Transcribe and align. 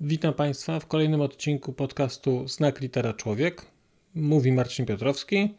Witam 0.00 0.34
Państwa 0.34 0.80
w 0.80 0.86
kolejnym 0.86 1.20
odcinku 1.20 1.72
podcastu 1.72 2.48
Znak 2.48 2.80
Litera 2.80 3.12
Człowiek. 3.12 3.66
Mówi 4.14 4.52
Marcin 4.52 4.86
Piotrowski. 4.86 5.54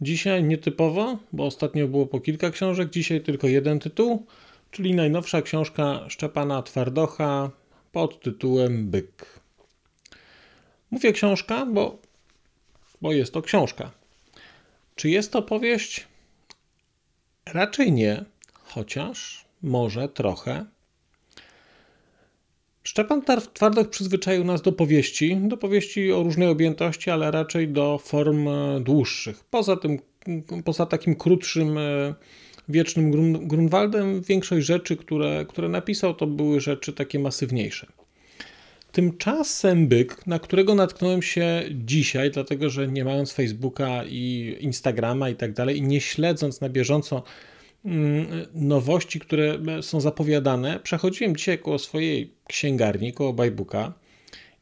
Dzisiaj 0.00 0.44
nietypowo, 0.44 1.18
bo 1.32 1.46
ostatnio 1.46 1.88
było 1.88 2.06
po 2.06 2.20
kilka 2.20 2.50
książek, 2.50 2.90
dzisiaj 2.90 3.20
tylko 3.20 3.46
jeden 3.46 3.78
tytuł, 3.78 4.26
czyli 4.70 4.94
najnowsza 4.94 5.42
książka 5.42 6.04
Szczepana 6.08 6.62
Twardocha 6.62 7.50
pod 7.92 8.22
tytułem 8.22 8.90
Byk. 8.90 9.40
Mówię 10.90 11.12
książka, 11.12 11.66
bo, 11.66 11.98
bo 13.02 13.12
jest 13.12 13.32
to 13.32 13.42
książka. 13.42 13.90
Czy 14.94 15.10
jest 15.10 15.32
to 15.32 15.42
powieść? 15.42 16.06
Raczej 17.46 17.92
nie, 17.92 18.24
chociaż 18.52 19.44
może 19.62 20.08
trochę. 20.08 20.66
Szczepan 22.88 23.22
Twardoch 23.54 23.88
przyzwyczaił 23.88 24.44
nas 24.44 24.62
do 24.62 24.72
powieści, 24.72 25.36
do 25.36 25.56
powieści 25.56 26.12
o 26.12 26.22
różnej 26.22 26.48
objętości, 26.48 27.10
ale 27.10 27.30
raczej 27.30 27.68
do 27.68 27.98
form 27.98 28.48
e, 28.48 28.80
dłuższych. 28.80 29.44
Poza 29.50 29.76
tym, 29.76 29.98
poza 30.64 30.86
takim 30.86 31.14
krótszym, 31.14 31.78
e, 31.78 32.14
wiecznym 32.68 33.10
Grunwaldem, 33.48 34.22
większość 34.22 34.66
rzeczy, 34.66 34.96
które, 34.96 35.46
które 35.48 35.68
napisał, 35.68 36.14
to 36.14 36.26
były 36.26 36.60
rzeczy 36.60 36.92
takie 36.92 37.18
masywniejsze. 37.18 37.86
Tymczasem 38.92 39.88
byk, 39.88 40.26
na 40.26 40.38
którego 40.38 40.74
natknąłem 40.74 41.22
się 41.22 41.62
dzisiaj, 41.70 42.30
dlatego 42.30 42.70
że 42.70 42.88
nie 42.88 43.04
mając 43.04 43.32
Facebooka 43.32 44.04
i 44.04 44.56
Instagrama 44.60 45.30
i 45.30 45.34
tak 45.34 45.52
dalej, 45.52 45.78
i 45.78 45.82
nie 45.82 46.00
śledząc 46.00 46.60
na 46.60 46.68
bieżąco 46.68 47.22
nowości, 48.54 49.20
które 49.20 49.58
są 49.82 50.00
zapowiadane, 50.00 50.80
przechodziłem 50.82 51.36
dzisiaj 51.36 51.58
koło 51.58 51.78
swojej 51.78 52.32
księgarni, 52.46 53.12
koło 53.12 53.32
Bajbuka. 53.32 53.92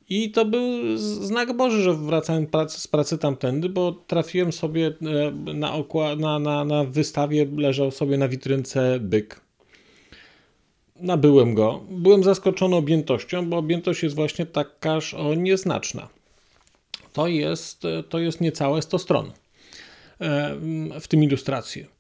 I 0.09 0.31
to 0.31 0.45
był 0.45 0.97
znak 0.99 1.57
Boży, 1.57 1.83
że 1.83 1.95
wracałem 1.95 2.47
z 2.69 2.89
pracy 2.89 3.19
tamtędy, 3.19 3.69
bo 3.69 3.93
trafiłem 3.93 4.53
sobie 4.53 4.87
e, 4.87 5.55
na, 5.55 5.73
okła, 5.73 6.17
na, 6.17 6.39
na, 6.39 6.65
na 6.65 6.85
wystawie, 6.85 7.47
leżał 7.57 7.91
sobie 7.91 8.19
na 8.19 8.29
witrynce 8.29 9.01
byk 9.01 9.47
nabyłem 11.01 11.55
go. 11.55 11.85
Byłem 11.91 12.25
zaskoczony 12.25 12.77
objętością, 12.77 13.51
bo 13.51 13.57
objętość 13.57 14.03
jest 14.03 14.15
właśnie 14.15 14.47
takaż 14.47 15.15
o 15.15 15.35
nieznaczna. 15.35 16.09
To 17.13 17.27
jest, 17.27 17.83
to 18.09 18.19
jest 18.19 18.41
niecałe 18.41 18.83
100 18.83 18.99
stron 18.99 19.33
e, 20.21 20.57
w 21.01 21.09
tym 21.09 21.25
ilustracji. 21.25 21.96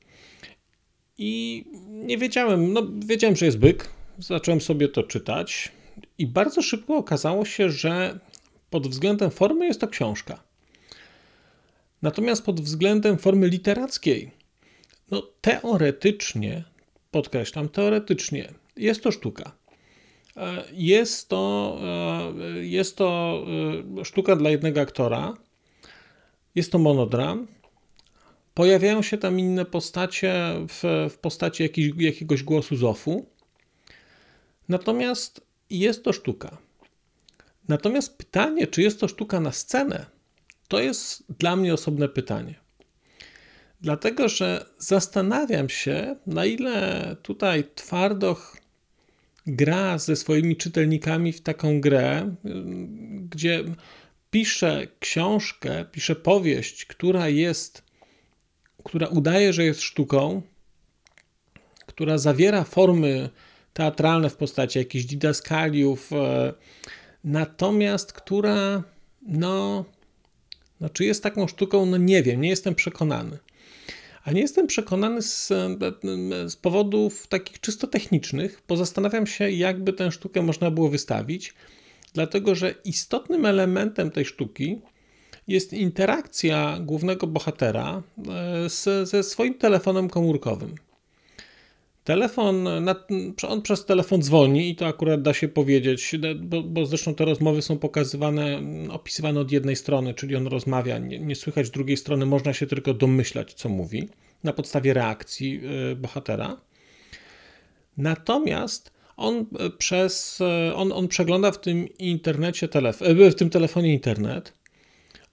I 1.19 1.65
nie 1.89 2.19
wiedziałem, 2.19 2.73
no 2.73 2.83
wiedziałem, 3.07 3.37
że 3.37 3.47
jest 3.47 3.59
byk. 3.59 3.89
Zacząłem 4.19 4.61
sobie 4.61 4.89
to 4.89 5.03
czytać 5.03 5.73
i 6.19 6.27
bardzo 6.27 6.63
szybko 6.63 6.97
okazało 6.97 7.45
się, 7.45 7.71
że 7.71 8.19
pod 8.71 8.89
względem 8.89 9.31
formy 9.31 9.67
jest 9.67 9.81
to 9.81 9.89
książka. 9.89 10.43
Natomiast 12.03 12.45
pod 12.45 12.61
względem 12.61 13.19
formy 13.19 13.49
literackiej, 13.49 14.31
no 15.11 15.23
teoretycznie, 15.41 16.65
podkreślam, 17.11 17.69
teoretycznie 17.69 18.53
jest 18.77 19.03
to 19.03 19.13
sztuka. 19.13 19.53
E, 20.37 20.65
jest 20.73 21.29
to, 21.29 21.79
e, 21.83 22.65
jest 22.65 22.97
to 22.97 23.43
e, 24.01 24.05
sztuka 24.05 24.37
dla 24.37 24.51
jednego 24.51 24.81
aktora. 24.81 25.35
Jest 26.55 26.73
to 26.73 26.79
monodram. 26.79 27.47
Pojawiają 28.57 29.03
się 29.03 29.19
tam 29.19 29.41
inne 29.41 29.65
postacie 29.65 30.35
w, 30.69 31.09
w 31.11 31.19
postaci 31.19 31.63
jakiś, 31.63 31.91
jakiegoś 31.99 32.43
głosu 32.43 32.77
Zofu. 32.77 33.27
Natomiast 34.69 35.41
jest 35.71 36.05
to 36.05 36.13
sztuka. 36.13 36.59
Natomiast 37.69 38.19
pytanie, 38.19 38.67
czy 38.67 38.83
jest 38.83 39.01
to 39.01 39.09
sztuka 39.09 39.41
na 39.41 39.53
scenę, 39.53 40.07
to 40.69 40.81
jest 40.81 41.25
dla 41.39 41.57
mnie 41.57 41.75
osobne 41.75 42.09
pytanie. 42.09 42.55
Dlatego, 43.81 44.29
że 44.29 44.67
zastanawiam 44.79 45.69
się, 45.69 46.17
na 46.27 46.45
ile 46.45 47.17
tutaj 47.23 47.65
Twardoch 47.75 48.57
gra 49.47 49.99
ze 49.99 50.17
swoimi 50.17 50.57
czytelnikami 50.57 51.33
w 51.33 51.41
taką 51.41 51.81
grę, 51.81 52.35
gdzie 53.31 53.65
pisze 54.31 54.87
książkę, 55.01 55.85
pisze 55.93 56.17
powieść, 56.17 56.85
która 56.85 57.29
jest, 57.29 57.86
która 58.87 59.07
udaje, 59.07 59.53
że 59.53 59.65
jest 59.65 59.81
sztuką, 59.81 60.43
która 61.87 62.19
zawiera 62.19 62.65
formy 62.65 63.31
teatralne 63.73 64.31
w 64.31 64.37
postaci 64.37 64.79
jakichś 64.79 65.05
didaskaliów, 65.05 66.13
e, 66.13 66.53
natomiast 67.25 68.13
która, 68.13 68.83
no, 69.23 69.85
no, 70.81 70.89
czy 70.89 71.05
jest 71.05 71.23
taką 71.23 71.49
sztuką, 71.49 71.87
no 71.87 71.97
nie 71.97 72.23
wiem, 72.23 72.41
nie 72.41 72.49
jestem 72.49 72.75
przekonany. 72.75 73.39
A 74.25 74.33
nie 74.33 74.41
jestem 74.41 74.67
przekonany 74.67 75.23
z, 75.23 75.49
z 76.47 76.57
powodów 76.57 77.27
takich 77.27 77.61
czysto 77.61 77.87
technicznych, 77.87 78.63
bo 78.69 78.77
zastanawiam 78.77 79.27
się, 79.27 79.51
jakby 79.51 79.93
tę 79.93 80.13
sztukę 80.13 80.43
można 80.43 80.71
było 80.71 80.89
wystawić, 80.89 81.55
dlatego 82.15 82.55
że 82.55 82.75
istotnym 82.85 83.47
elementem 83.47 84.11
tej 84.11 84.25
sztuki 84.25 84.81
jest 85.49 85.73
interakcja 85.73 86.79
głównego 86.81 87.27
bohatera 87.27 88.03
e, 88.29 88.71
z, 88.71 89.09
ze 89.09 89.23
swoim 89.23 89.55
telefonem 89.55 90.09
komórkowym. 90.09 90.75
Telefon, 92.05 92.69
on 93.49 93.63
przez 93.63 93.85
telefon 93.85 94.23
dzwoni 94.23 94.71
i 94.71 94.77
to 94.77 94.87
akurat 94.87 95.23
da 95.23 95.35
się 95.35 95.49
powiedzieć, 95.49 96.17
bo, 96.37 96.63
bo, 96.63 96.87
zresztą 96.87 97.15
te 97.15 97.25
rozmowy 97.25 97.63
są 97.63 97.79
pokazywane, 97.79 98.61
opisywane 98.91 99.41
od 99.41 99.53
jednej 99.53 99.77
strony, 99.77 100.15
czyli 100.15 100.37
on 100.37 100.47
rozmawia, 100.47 100.99
nie, 100.99 101.19
nie 101.19 101.37
słychać 101.37 101.71
drugiej 101.71 101.97
strony, 101.97 102.27
można 102.27 102.53
się 102.53 102.67
tylko 102.67 102.95
domyślać, 102.95 103.55
co 103.55 103.69
mówi 103.69 104.09
na 104.45 104.53
podstawie 104.53 104.95
reakcji 104.95 105.61
y, 105.93 105.97
bohatera. 105.97 106.61
Natomiast 107.97 108.93
on 109.17 109.35
y, 109.37 109.71
przez, 109.79 110.43
on, 110.75 110.93
on 110.93 111.09
przegląda 111.09 111.51
w 111.51 111.61
tym 111.61 111.89
internecie 111.99 112.69
telef- 112.69 113.31
w 113.31 113.35
tym 113.35 113.51
telefonie 113.51 113.95
internet. 113.95 114.56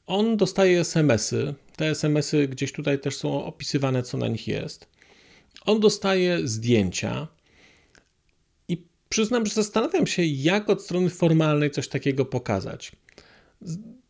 On 0.08 0.38
dostaje 0.38 0.80
SMS-y. 0.80 1.53
Te 1.75 1.90
SMS-y 1.90 2.47
gdzieś 2.47 2.72
tutaj 2.72 3.00
też 3.00 3.18
są 3.18 3.46
opisywane, 3.46 4.03
co 4.03 4.18
na 4.18 4.28
nich 4.28 4.47
jest. 4.47 4.88
On 5.66 5.80
dostaje 5.80 6.47
zdjęcia. 6.47 7.28
I 8.68 8.86
przyznam, 9.09 9.46
że 9.46 9.53
zastanawiam 9.53 10.08
się, 10.08 10.24
jak 10.24 10.69
od 10.69 10.84
strony 10.84 11.09
formalnej 11.09 11.72
coś 11.72 11.88
takiego 11.88 12.25
pokazać. 12.25 12.91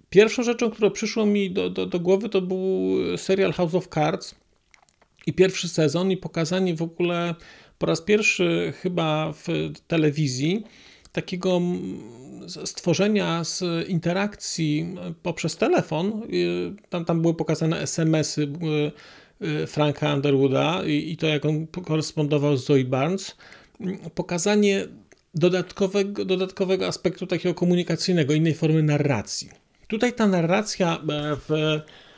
Pierwszą 0.09 0.43
rzeczą, 0.43 0.71
która 0.71 0.89
przyszła 0.89 1.25
mi 1.25 1.51
do, 1.51 1.69
do, 1.69 1.85
do 1.85 1.99
głowy, 1.99 2.29
to 2.29 2.41
był 2.41 2.97
serial 3.17 3.53
House 3.53 3.75
of 3.75 3.87
Cards, 3.87 4.35
i 5.25 5.33
pierwszy 5.33 5.69
sezon 5.69 6.11
i 6.11 6.17
pokazanie 6.17 6.75
w 6.75 6.81
ogóle 6.81 7.35
po 7.77 7.85
raz 7.85 8.01
pierwszy 8.01 8.73
chyba 8.81 9.33
w 9.33 9.47
telewizji 9.87 10.63
takiego 11.13 11.61
stworzenia 12.65 13.43
z 13.43 13.63
interakcji 13.89 14.95
poprzez 15.23 15.57
telefon. 15.57 16.21
Tam, 16.89 17.05
tam 17.05 17.21
były 17.21 17.33
pokazane 17.33 17.79
SMS-y 17.79 18.47
y, 19.41 19.67
Franka 19.67 20.13
Underwooda 20.13 20.83
i, 20.85 21.11
i 21.11 21.17
to, 21.17 21.27
jak 21.27 21.45
on 21.45 21.67
korespondował 21.67 22.57
z 22.57 22.65
Zoe 22.65 22.83
Barnes. 22.83 23.35
Pokazanie 24.15 24.87
dodatkowego, 25.35 26.25
dodatkowego 26.25 26.87
aspektu 26.87 27.27
takiego 27.27 27.55
komunikacyjnego, 27.55 28.33
innej 28.33 28.53
formy 28.53 28.83
narracji. 28.83 29.49
Tutaj 29.87 30.13
ta 30.13 30.27
narracja 30.27 30.95
e, 30.95 31.35
w, 31.35 31.51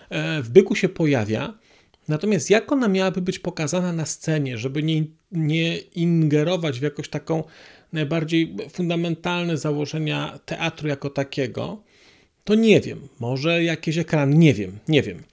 e, 0.09 0.41
w 0.41 0.49
byku 0.49 0.75
się 0.75 0.89
pojawia, 0.89 1.53
Natomiast 2.07 2.49
jak 2.49 2.71
ona 2.71 2.87
miałaby 2.87 3.21
być 3.21 3.39
pokazana 3.39 3.93
na 3.93 4.05
scenie, 4.05 4.57
żeby 4.57 4.83
nie, 4.83 5.03
nie 5.31 5.77
ingerować 5.77 6.79
w 6.79 6.83
jakoś 6.83 7.09
taką 7.09 7.43
najbardziej 7.95 8.55
fundamentalne 8.69 9.57
założenia 9.57 10.39
teatru 10.45 10.87
jako 10.87 11.09
takiego, 11.09 11.83
to 12.43 12.55
nie 12.55 12.81
wiem. 12.81 13.07
Może 13.19 13.63
jakieś 13.63 13.97
ekran, 13.97 14.39
nie 14.39 14.53
wiem, 14.53 14.79
nie 14.87 15.01
wiem. 15.03 15.23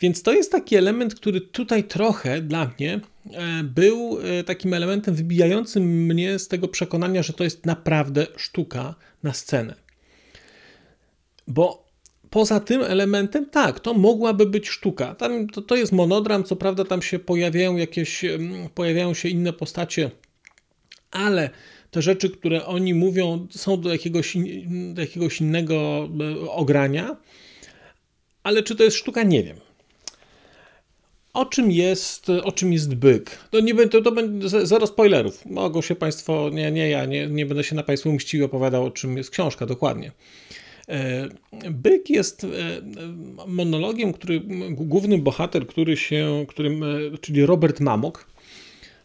Więc 0.00 0.22
to 0.22 0.32
jest 0.32 0.52
taki 0.52 0.76
element, 0.76 1.14
który 1.14 1.40
tutaj 1.40 1.84
trochę 1.84 2.42
dla 2.42 2.70
mnie 2.78 3.00
e, 3.32 3.62
był 3.64 4.18
e, 4.22 4.44
takim 4.44 4.74
elementem 4.74 5.14
wybijającym 5.14 6.06
mnie 6.06 6.38
z 6.38 6.48
tego 6.48 6.68
przekonania, 6.68 7.22
że 7.22 7.32
to 7.32 7.44
jest 7.44 7.66
naprawdę 7.66 8.26
sztuka 8.36 8.94
na 9.22 9.32
scenę. 9.32 9.74
Bo 11.46 11.88
poza 12.30 12.60
tym 12.60 12.82
elementem, 12.82 13.50
tak, 13.50 13.80
to 13.80 13.94
mogłaby 13.94 14.46
być 14.46 14.68
sztuka. 14.68 15.14
Tam, 15.14 15.46
to, 15.46 15.62
to 15.62 15.76
jest 15.76 15.92
monodram, 15.92 16.44
co 16.44 16.56
prawda 16.56 16.84
tam 16.84 17.02
się 17.02 17.18
pojawiają 17.18 17.76
jakieś, 17.76 18.24
pojawiają 18.74 19.14
się 19.14 19.28
inne 19.28 19.52
postacie, 19.52 20.10
ale 21.10 21.50
te 21.90 22.02
rzeczy, 22.02 22.30
które 22.30 22.66
oni 22.66 22.94
mówią, 22.94 23.46
są 23.50 23.80
do 23.80 23.92
jakiegoś, 23.92 24.36
do 24.94 25.00
jakiegoś 25.00 25.40
innego 25.40 26.08
e, 26.20 26.50
ogrania. 26.50 27.16
Ale 28.42 28.62
czy 28.62 28.76
to 28.76 28.84
jest 28.84 28.96
sztuka, 28.96 29.22
nie 29.22 29.44
wiem. 29.44 29.56
O 31.34 31.46
czym 31.46 31.70
jest, 31.70 32.30
o 32.30 32.52
czym 32.52 32.72
jest 32.72 32.94
byk? 32.94 33.38
To 33.50 33.60
nie 33.60 33.88
to, 33.88 34.02
to 34.02 34.12
będzie 34.12 34.48
zero 34.48 34.86
spoilerów. 34.86 35.46
Mogą 35.46 35.82
się 35.82 35.94
Państwo, 35.94 36.50
nie, 36.52 36.70
nie 36.70 36.90
ja, 36.90 37.04
nie, 37.04 37.26
nie 37.26 37.46
będę 37.46 37.64
się 37.64 37.76
na 37.76 37.82
Państwu 37.82 38.12
mścił 38.12 38.44
opowiadał, 38.44 38.84
o 38.84 38.90
czym 38.90 39.16
jest 39.16 39.30
książka 39.30 39.66
dokładnie. 39.66 40.12
E, 40.88 41.28
byk 41.70 42.10
jest 42.10 42.44
e, 42.44 42.48
monologiem, 43.46 44.12
który 44.12 44.40
główny 44.70 45.18
bohater, 45.18 45.66
który 45.66 45.96
się, 45.96 46.44
którym, 46.48 46.84
czyli 47.20 47.46
Robert 47.46 47.80
Mamok, 47.80 48.26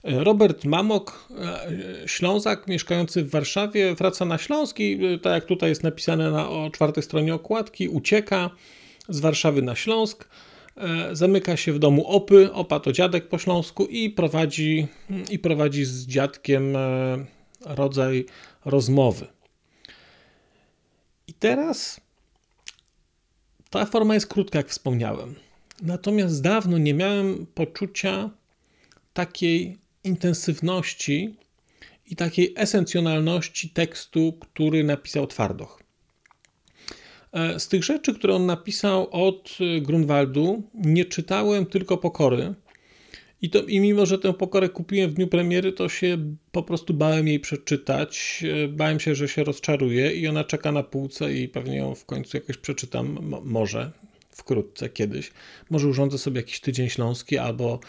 Robert 0.04 0.66
Mamok, 0.66 1.30
Ślązak, 2.06 2.68
mieszkający 2.68 3.24
w 3.24 3.30
Warszawie, 3.30 3.96
wraca 3.96 4.26
na 4.26 4.38
Śląsk 4.38 4.80
i 4.80 5.20
tak 5.22 5.34
jak 5.34 5.46
tutaj 5.46 5.70
jest 5.70 5.84
napisane 5.84 6.32
na 6.32 6.50
o 6.50 6.70
czwartej 6.70 7.04
stronie 7.04 7.34
okładki, 7.34 7.90
ucieka 7.90 8.50
z 9.10 9.20
Warszawy 9.20 9.62
na 9.62 9.76
Śląsk, 9.76 10.30
e, 10.78 11.16
zamyka 11.16 11.58
się 11.58 11.74
w 11.74 11.80
domu 11.80 12.08
Opy, 12.08 12.54
Opa 12.54 12.80
to 12.80 12.92
dziadek 12.92 13.28
po 13.30 13.38
śląsku 13.38 13.86
i 13.86 14.10
prowadzi, 14.10 14.88
i 15.32 15.40
prowadzi 15.40 15.86
z 15.86 16.08
dziadkiem 16.08 16.76
e, 16.76 17.26
rodzaj 17.66 18.26
rozmowy. 18.66 19.28
I 21.28 21.34
teraz 21.34 22.02
ta 23.70 23.86
forma 23.86 24.14
jest 24.14 24.28
krótka, 24.28 24.60
jak 24.60 24.70
wspomniałem. 24.70 25.36
Natomiast 25.82 26.42
dawno 26.42 26.78
nie 26.78 26.94
miałem 26.94 27.46
poczucia 27.46 28.30
takiej 29.14 29.83
intensywności 30.04 31.36
i 32.06 32.16
takiej 32.16 32.54
esencjonalności 32.58 33.70
tekstu, 33.70 34.34
który 34.34 34.84
napisał 34.84 35.28
Twardoch. 35.28 35.84
E, 37.32 37.60
z 37.60 37.68
tych 37.68 37.84
rzeczy, 37.84 38.14
które 38.14 38.36
on 38.36 38.46
napisał 38.46 39.08
od 39.12 39.58
e, 39.60 39.82
Grunwaldu, 39.82 40.64
nie 40.74 41.06
czytałem 41.06 41.66
tylko 41.66 41.98
Pokory. 41.98 42.54
I, 43.42 43.50
to, 43.50 43.64
I 43.64 43.80
mimo, 43.80 44.06
że 44.06 44.20
tę 44.20 44.34
pokorę 44.34 44.70
kupiłem 44.70 45.10
w 45.10 45.14
dniu 45.14 45.28
premiery, 45.28 45.72
to 45.72 45.90
się 45.90 46.36
po 46.52 46.64
prostu 46.64 46.94
bałem 46.94 47.28
jej 47.28 47.40
przeczytać. 47.40 48.44
E, 48.64 48.68
bałem 48.68 49.00
się, 49.00 49.16
że 49.16 49.28
się 49.28 49.44
rozczaruje 49.44 50.14
i 50.14 50.28
ona 50.28 50.44
czeka 50.44 50.72
na 50.72 50.84
półce 50.84 51.34
i 51.34 51.48
pewnie 51.48 51.78
ją 51.78 51.96
w 51.96 52.06
końcu 52.06 52.38
jakoś 52.38 52.58
przeczytam. 52.58 53.20
może 53.44 53.92
wkrótce, 54.30 54.90
kiedyś. 54.90 55.32
Może 55.70 55.88
urządzę 55.88 56.18
sobie 56.18 56.38
jakiś 56.38 56.60
tydzień 56.60 56.90
śląski 56.90 57.38
albo 57.38 57.80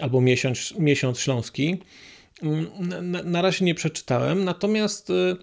albo 0.00 0.20
miesiąc, 0.20 0.74
miesiąc 0.78 1.18
śląski. 1.18 1.78
Na, 3.02 3.22
na 3.22 3.42
razie 3.42 3.64
nie 3.64 3.74
przeczytałem, 3.74 4.44
natomiast 4.44 5.10
y, 5.10 5.36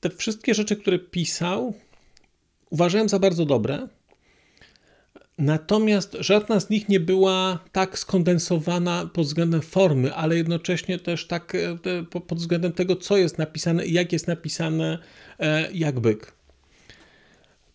te 0.00 0.10
wszystkie 0.10 0.54
rzeczy, 0.54 0.76
które 0.76 0.98
pisał, 0.98 1.74
uważałem 2.70 3.08
za 3.08 3.18
bardzo 3.18 3.46
dobre. 3.46 3.88
Natomiast 5.38 6.16
żadna 6.20 6.60
z 6.60 6.70
nich 6.70 6.88
nie 6.88 7.00
była 7.00 7.58
tak 7.72 7.98
skondensowana 7.98 9.10
pod 9.12 9.26
względem 9.26 9.62
formy, 9.62 10.14
ale 10.14 10.36
jednocześnie 10.36 10.98
też 10.98 11.26
tak 11.26 11.54
e, 11.54 11.78
pod 12.20 12.38
względem 12.38 12.72
tego, 12.72 12.96
co 12.96 13.16
jest 13.16 13.38
napisane 13.38 13.86
i 13.86 13.92
jak 13.92 14.12
jest 14.12 14.26
napisane, 14.26 14.98
e, 15.38 15.72
jak 15.72 16.00
byk. 16.00 16.41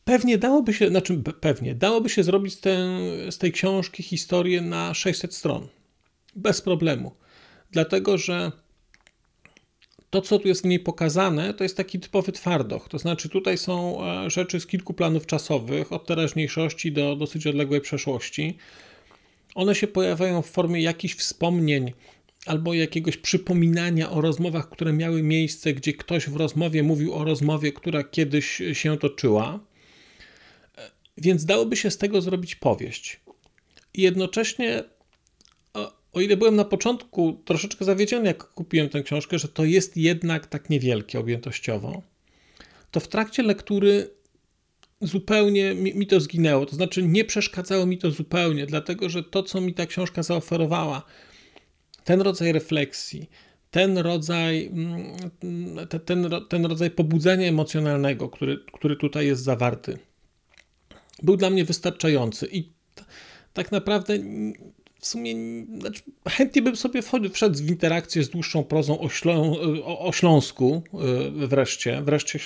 Pewnie 0.08 0.38
dałoby 0.38 0.74
się, 0.74 0.90
znaczy 0.90 1.22
pewnie, 1.42 1.76
dałoby 1.76 2.10
się 2.10 2.24
zrobić 2.24 2.56
ten, 2.56 3.00
z 3.32 3.38
tej 3.38 3.52
książki 3.52 4.04
historię 4.04 4.62
na 4.62 4.94
600 4.94 5.36
stron. 5.36 5.68
Bez 6.36 6.62
problemu. 6.62 7.12
Dlatego, 7.72 8.18
że 8.18 8.52
to, 10.10 10.22
co 10.22 10.40
tu 10.40 10.48
jest 10.48 10.62
w 10.62 10.66
niej 10.66 10.80
pokazane, 10.80 11.54
to 11.54 11.64
jest 11.64 11.78
taki 11.78 12.00
typowy 12.00 12.32
twardoch. 12.32 12.90
To 12.90 13.00
znaczy, 13.00 13.30
tutaj 13.30 13.58
są 13.58 14.06
e, 14.06 14.30
rzeczy 14.30 14.60
z 14.60 14.68
kilku 14.68 14.94
planów 14.94 15.26
czasowych, 15.26 15.92
od 15.92 16.06
teraźniejszości 16.06 16.92
do 16.92 17.16
dosyć 17.16 17.48
odległej 17.48 17.82
przeszłości. 17.82 18.58
One 19.56 19.76
się 19.76 19.88
pojawiają 19.88 20.42
w 20.42 20.50
formie 20.50 20.82
jakichś 20.82 21.16
wspomnień 21.16 21.94
albo 22.46 22.74
jakiegoś 22.74 23.18
przypominania 23.18 24.12
o 24.12 24.22
rozmowach, 24.22 24.70
które 24.70 24.94
miały 24.94 25.24
miejsce, 25.24 25.74
gdzie 25.74 25.94
ktoś 25.94 26.30
w 26.30 26.36
rozmowie 26.36 26.84
mówił 26.84 27.14
o 27.14 27.24
rozmowie, 27.24 27.72
która 27.72 28.04
kiedyś 28.04 28.62
się 28.74 28.98
toczyła. 28.98 29.67
Więc 31.18 31.46
dałoby 31.46 31.76
się 31.76 31.92
z 31.92 31.98
tego 31.98 32.22
zrobić 32.22 32.56
powieść. 32.56 33.20
I 33.94 34.02
jednocześnie, 34.02 34.84
o, 35.74 35.94
o 36.14 36.22
ile 36.22 36.38
byłem 36.38 36.56
na 36.56 36.66
początku 36.66 37.42
troszeczkę 37.46 37.86
zawiedziony, 37.86 38.28
jak 38.28 38.44
kupiłem 38.44 38.90
tę 38.90 39.04
książkę, 39.04 39.40
że 39.40 39.48
to 39.48 39.66
jest 39.66 39.98
jednak 39.98 40.48
tak 40.48 40.70
niewielkie 40.70 41.20
objętościowo, 41.20 42.02
to 42.92 43.00
w 43.00 43.08
trakcie 43.08 43.44
lektury 43.44 44.10
zupełnie 45.02 45.76
mi, 45.76 45.96
mi, 45.96 46.08
to 46.08 46.20
zginęło. 46.20 46.66
To 46.66 46.76
znaczy, 46.76 47.04
nie 47.04 47.26
przeszkadzało 47.26 47.86
mi 47.86 47.98
to 47.98 48.12
zupełnie, 48.12 48.66
dlatego 48.66 49.10
że 49.10 49.24
to, 49.24 49.44
co 49.44 49.62
mi 49.62 49.74
ta 49.74 49.86
książka 49.86 50.24
zaoferowała, 50.24 51.04
ten 52.04 52.22
rodzaj 52.22 52.52
refleksji, 52.52 53.30
ten 53.72 53.98
rodzaj, 53.98 54.66
mm, 54.66 55.88
ten, 56.06 56.30
ten, 56.50 56.66
rodzaj 56.66 56.92
pobudzenia 56.92 57.48
emocjonalnego, 57.48 58.30
który, 58.30 58.60
który 58.74 58.96
tutaj 58.96 59.28
jest 59.28 59.44
zawarty, 59.44 59.98
był 61.24 61.38
dla 61.38 61.50
mnie 61.50 61.66
wystarczający 61.66 62.48
i 62.52 62.72
tak 63.54 63.72
naprawdę 63.72 64.20
w 65.00 65.08
sumie 65.08 65.36
znaczy, 65.80 66.02
chętnie 66.30 66.62
bym 66.62 66.76
sobie 66.76 67.02
wszedł 67.34 67.60
w 67.64 67.70
interakcję 67.70 68.24
z 68.24 68.30
dłuższą 68.30 68.64
prozą 68.64 69.00
o, 69.00 69.10
Ślą, 69.10 69.56
o, 69.84 70.00
o 70.00 70.12
Śląsku 70.12 70.84
e, 70.94 71.48
wreszcie. 71.48 72.02
Wreszcie, 72.02 72.40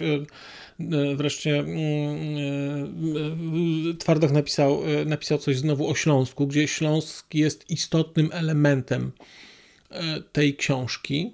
e, 0.80 1.16
wreszcie 1.16 1.60
mm, 1.60 1.78
e, 3.92 3.98
Twardoch 3.98 4.32
napisał, 4.32 4.82
napisał 5.06 5.38
coś 5.38 5.58
znowu 5.58 5.90
o 5.90 5.96
Śląsku, 5.96 6.48
gdzie 6.48 6.68
Śląsk 6.68 7.34
jest 7.34 7.70
istotnym 7.70 8.30
elementem 8.34 9.12
tej 10.32 10.56
książki. 10.56 11.34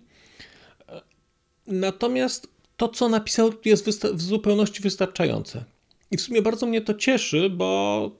Natomiast 1.68 2.48
to, 2.78 2.90
co 2.90 3.10
napisał, 3.10 3.54
jest 3.66 4.06
w 4.14 4.22
zupełności 4.22 4.82
wystarczające. 4.82 5.66
I 6.12 6.18
w 6.18 6.22
sumie 6.22 6.42
bardzo 6.42 6.66
mnie 6.66 6.82
to 6.82 6.94
cieszy, 6.94 7.50
bo 7.50 8.12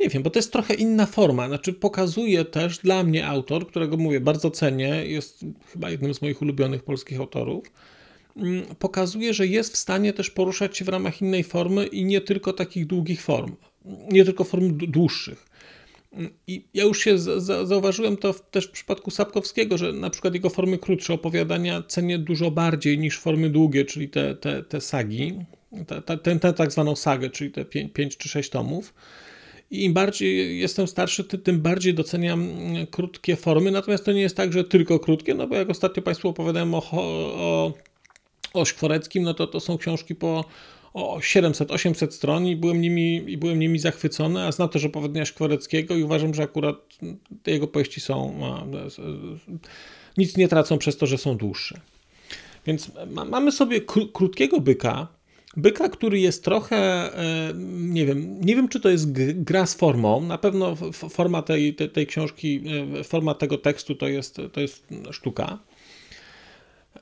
nie 0.00 0.08
wiem, 0.08 0.22
bo 0.22 0.30
to 0.30 0.38
jest 0.38 0.52
trochę 0.52 0.74
inna 0.74 1.06
forma. 1.06 1.48
Znaczy, 1.48 1.72
pokazuje 1.72 2.44
też 2.44 2.78
dla 2.78 3.04
mnie 3.04 3.26
autor, 3.26 3.66
którego 3.66 3.96
mówię, 3.96 4.20
bardzo 4.20 4.50
cenię, 4.50 4.88
jest 5.06 5.44
chyba 5.72 5.90
jednym 5.90 6.14
z 6.14 6.22
moich 6.22 6.42
ulubionych 6.42 6.82
polskich 6.82 7.20
autorów. 7.20 7.64
Mm, 8.36 8.62
pokazuje, 8.78 9.34
że 9.34 9.46
jest 9.46 9.72
w 9.72 9.76
stanie 9.76 10.12
też 10.12 10.30
poruszać 10.30 10.78
się 10.78 10.84
w 10.84 10.88
ramach 10.88 11.22
innej 11.22 11.44
formy 11.44 11.86
i 11.86 12.04
nie 12.04 12.20
tylko 12.20 12.52
takich 12.52 12.86
długich 12.86 13.22
form, 13.22 13.56
nie 14.10 14.24
tylko 14.24 14.44
form 14.44 14.76
dłuższych. 14.76 15.46
I 16.46 16.64
ja 16.74 16.84
już 16.84 17.00
się 17.00 17.18
zauważyłem 17.64 18.16
to 18.16 18.34
też 18.34 18.66
w 18.66 18.70
przypadku 18.70 19.10
Sapkowskiego, 19.10 19.78
że 19.78 19.92
na 19.92 20.10
przykład 20.10 20.34
jego 20.34 20.50
formy 20.50 20.78
krótsze 20.78 21.14
opowiadania 21.14 21.82
cenię 21.82 22.18
dużo 22.18 22.50
bardziej 22.50 22.98
niż 22.98 23.18
formy 23.18 23.50
długie, 23.50 23.84
czyli 23.84 24.08
te, 24.08 24.34
te, 24.34 24.62
te 24.62 24.80
sagi, 24.80 25.32
tę 26.40 26.52
tak 26.52 26.72
zwaną 26.72 26.96
sagę, 26.96 27.30
czyli 27.30 27.50
te 27.50 27.64
5 27.64 28.16
czy 28.16 28.28
6 28.28 28.50
tomów. 28.50 28.94
I 29.70 29.84
im 29.84 29.92
bardziej 29.92 30.58
jestem 30.60 30.86
starszy, 30.86 31.24
tym 31.24 31.60
bardziej 31.60 31.94
doceniam 31.94 32.42
mm, 32.42 32.86
krótkie 32.86 33.36
formy. 33.36 33.70
Natomiast 33.70 34.04
to 34.04 34.12
nie 34.12 34.20
jest 34.20 34.36
tak, 34.36 34.52
że 34.52 34.64
tylko 34.64 34.98
krótkie, 34.98 35.34
no 35.34 35.46
bo 35.46 35.56
jak 35.56 35.70
ostatnio 35.70 36.02
Państwu 36.02 36.28
opowiadałem 36.28 36.74
o, 36.74 36.82
o, 36.92 37.72
o 38.54 38.64
Szkworeckim, 38.64 39.22
no 39.22 39.34
to 39.34 39.46
to 39.46 39.60
są 39.60 39.78
książki 39.78 40.14
po 40.14 40.44
o 40.94 41.18
700-800 41.18 42.10
stron 42.10 42.46
i 42.46 42.56
byłem, 42.56 42.80
nimi, 42.80 43.24
i 43.26 43.36
byłem 43.36 43.58
nimi 43.58 43.78
zachwycony, 43.78 44.42
a 44.42 44.52
znam 44.52 44.68
też 44.68 44.84
opowiadania 44.84 45.24
Szkworeckiego 45.24 45.96
i 45.96 46.02
uważam, 46.02 46.34
że 46.34 46.42
akurat 46.42 46.76
te 47.42 47.50
jego 47.50 47.68
powieści 47.68 48.00
są, 48.00 48.40
nic 50.16 50.36
nie 50.36 50.48
tracą 50.48 50.78
przez 50.78 50.96
to, 50.96 51.06
że 51.06 51.18
są 51.18 51.36
dłuższe. 51.36 51.80
Więc 52.66 52.90
ma, 53.10 53.24
mamy 53.24 53.52
sobie 53.52 53.80
krótkiego 54.12 54.60
byka, 54.60 55.08
Byka, 55.56 55.88
który 55.88 56.20
jest 56.20 56.44
trochę, 56.44 56.76
e, 56.76 57.52
nie 57.72 58.06
wiem, 58.06 58.40
nie 58.40 58.56
wiem 58.56 58.68
czy 58.68 58.80
to 58.80 58.88
jest 58.88 59.12
gra 59.42 59.66
z 59.66 59.74
formą, 59.74 60.20
na 60.20 60.38
pewno 60.38 60.76
forma 60.92 61.42
tej, 61.42 61.74
tej, 61.74 61.90
tej 61.90 62.06
książki, 62.06 62.62
e, 63.00 63.04
forma 63.04 63.34
tego 63.34 63.58
tekstu 63.58 63.94
to 63.94 64.08
jest, 64.08 64.40
to 64.52 64.60
jest 64.60 64.86
sztuka. 65.10 65.58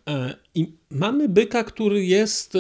E, 0.09 0.35
I 0.55 0.73
mamy 0.91 1.29
byka, 1.29 1.65
który 1.65 2.05
jest, 2.05 2.59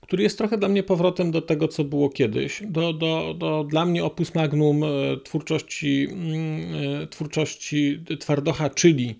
który 0.00 0.22
jest 0.22 0.38
trochę 0.38 0.58
dla 0.58 0.68
mnie 0.68 0.82
powrotem 0.82 1.30
do 1.30 1.42
tego, 1.42 1.68
co 1.68 1.84
było 1.84 2.10
kiedyś, 2.10 2.62
do, 2.68 2.92
do, 2.92 3.34
do 3.38 3.64
dla 3.64 3.86
mnie 3.86 4.04
opus 4.04 4.34
magnum 4.34 4.82
twórczości, 5.24 6.08
mm, 6.10 7.08
twórczości 7.08 8.04
Twardocha, 8.20 8.70
czyli 8.70 9.14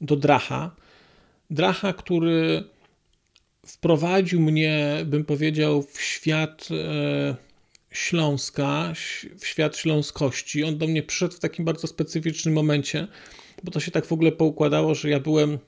do 0.00 0.16
Dracha. 0.16 0.70
Dracha, 1.50 1.92
który 1.92 2.64
wprowadził 3.66 4.40
mnie, 4.40 5.04
bym 5.06 5.24
powiedział, 5.24 5.82
w 5.82 6.00
świat 6.00 6.68
e, 6.70 7.36
Śląska, 7.90 8.92
w 9.38 9.46
świat 9.46 9.76
śląskości. 9.76 10.64
On 10.64 10.78
do 10.78 10.86
mnie 10.86 11.02
przyszedł 11.02 11.34
w 11.34 11.38
takim 11.38 11.64
bardzo 11.64 11.86
specyficznym 11.86 12.54
momencie, 12.54 13.08
bo 13.64 13.72
to 13.72 13.80
się 13.80 13.90
tak 13.90 14.06
w 14.06 14.12
ogóle 14.12 14.32
poukładało, 14.32 14.94
że 14.94 15.10
ja 15.10 15.20
byłem 15.20 15.58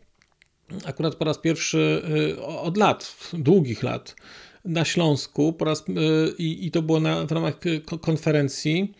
akurat 0.84 1.14
po 1.14 1.24
raz 1.24 1.38
pierwszy 1.38 2.02
e, 2.38 2.42
od 2.42 2.76
lat, 2.76 3.16
długich 3.32 3.82
lat, 3.82 4.16
na 4.64 4.84
Śląsku 4.84 5.52
po 5.52 5.64
raz, 5.64 5.84
i, 6.38 6.66
i 6.66 6.70
to 6.70 6.82
było 6.82 7.00
na, 7.00 7.26
w 7.26 7.32
ramach 7.32 7.60
konferencji 8.00 8.94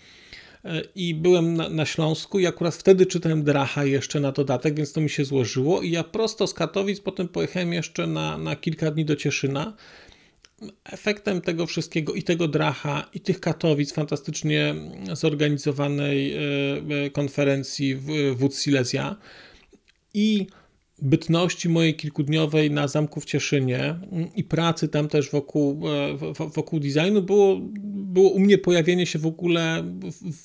i 0.95 1.15
byłem 1.15 1.55
na, 1.55 1.69
na, 1.69 1.87
Śląsku 1.87 2.39
i 2.39 2.47
akurat 2.47 2.75
wtedy 2.75 3.07
czytałem 3.07 3.43
Dracha 3.43 3.85
jeszcze 3.85 4.21
na 4.21 4.33
dodatek, 4.33 4.75
więc 4.75 4.93
to 4.93 5.01
mi 5.01 5.11
się 5.11 5.25
złożyło 5.25 5.83
i 5.83 5.91
ja 5.91 6.05
prosto 6.05 6.47
z 6.47 6.55
Katowic 6.55 7.01
potem 7.01 7.29
pojechałem 7.29 7.73
jeszcze 7.73 8.07
na, 8.07 8.39
na 8.39 8.57
kilka 8.57 8.91
dni 8.91 9.05
do 9.05 9.17
Cieszyna. 9.17 9.77
Efektem 10.85 11.41
tego 11.41 11.67
wszystkiego 11.67 12.15
i 12.15 12.23
tego 12.23 12.49
Dracha 12.49 13.09
i 13.15 13.21
tych 13.21 13.41
Katowic 13.41 13.93
fantastycznie 13.93 14.75
zorganizowanej 15.13 16.35
e, 16.35 16.41
e, 17.07 17.11
konferencji 17.11 17.95
w 17.97 18.07
Wód 18.37 18.57
Silesia 18.57 19.17
i 20.15 20.47
bytności 21.05 21.69
mojej 21.69 21.95
kilkudniowej 21.95 22.71
na 22.71 22.89
zamku 22.89 23.21
w 23.21 23.25
Cieszynie 23.25 23.99
i 24.37 24.45
pracy 24.45 24.89
tam 24.89 25.09
też 25.09 25.31
wokół, 25.31 25.89
e, 25.89 26.19
wokół 26.55 26.81
designu 26.81 27.23
było, 27.23 27.61
było 27.85 28.31
u 28.31 28.41
mnie 28.41 28.59
pojawienie 28.59 29.07
się 29.07 29.19
w 29.19 29.27
ogóle 29.27 29.85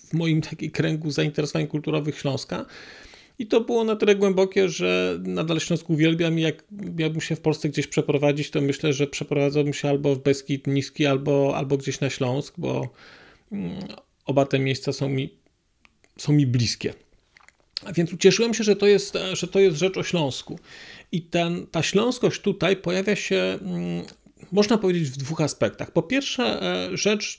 w 0.09 0.13
moim 0.13 0.41
takim 0.41 0.71
kręgu 0.71 1.11
zainteresowań 1.11 1.67
kulturowych 1.67 2.19
Śląska. 2.19 2.65
I 3.39 3.47
to 3.47 3.61
było 3.61 3.83
na 3.83 3.95
tyle 3.95 4.15
głębokie, 4.15 4.69
że 4.69 5.19
nadal 5.23 5.59
Śląsk 5.59 5.89
uwielbiam 5.89 6.39
i 6.39 6.41
jak 6.41 6.63
miałbym 6.71 7.21
się 7.21 7.35
w 7.35 7.41
Polsce 7.41 7.69
gdzieś 7.69 7.87
przeprowadzić, 7.87 8.51
to 8.51 8.61
myślę, 8.61 8.93
że 8.93 9.07
przeprowadzałbym 9.07 9.73
się 9.73 9.89
albo 9.89 10.15
w 10.15 10.23
Beskid 10.23 10.67
Niski, 10.67 11.05
albo, 11.05 11.55
albo 11.55 11.77
gdzieś 11.77 11.99
na 11.99 12.09
Śląsk, 12.09 12.55
bo 12.57 12.89
mm, 13.51 13.71
oba 14.25 14.45
te 14.45 14.59
miejsca 14.59 14.93
są 14.93 15.09
mi, 15.09 15.29
są 16.17 16.33
mi 16.33 16.47
bliskie. 16.47 16.93
Więc 17.95 18.13
ucieszyłem 18.13 18.53
się, 18.53 18.63
że 18.63 18.75
to 18.75 18.87
jest, 18.87 19.17
że 19.33 19.47
to 19.47 19.59
jest 19.59 19.77
rzecz 19.77 19.97
o 19.97 20.03
Śląsku. 20.03 20.59
I 21.11 21.21
ten, 21.21 21.67
ta 21.67 21.83
śląskość 21.83 22.41
tutaj 22.41 22.75
pojawia 22.75 23.15
się, 23.15 23.59
mm, 23.61 24.03
można 24.51 24.77
powiedzieć, 24.77 25.09
w 25.09 25.17
dwóch 25.17 25.41
aspektach. 25.41 25.91
Po 25.91 26.03
pierwsze, 26.03 26.61
e, 26.61 26.97
rzecz 26.97 27.37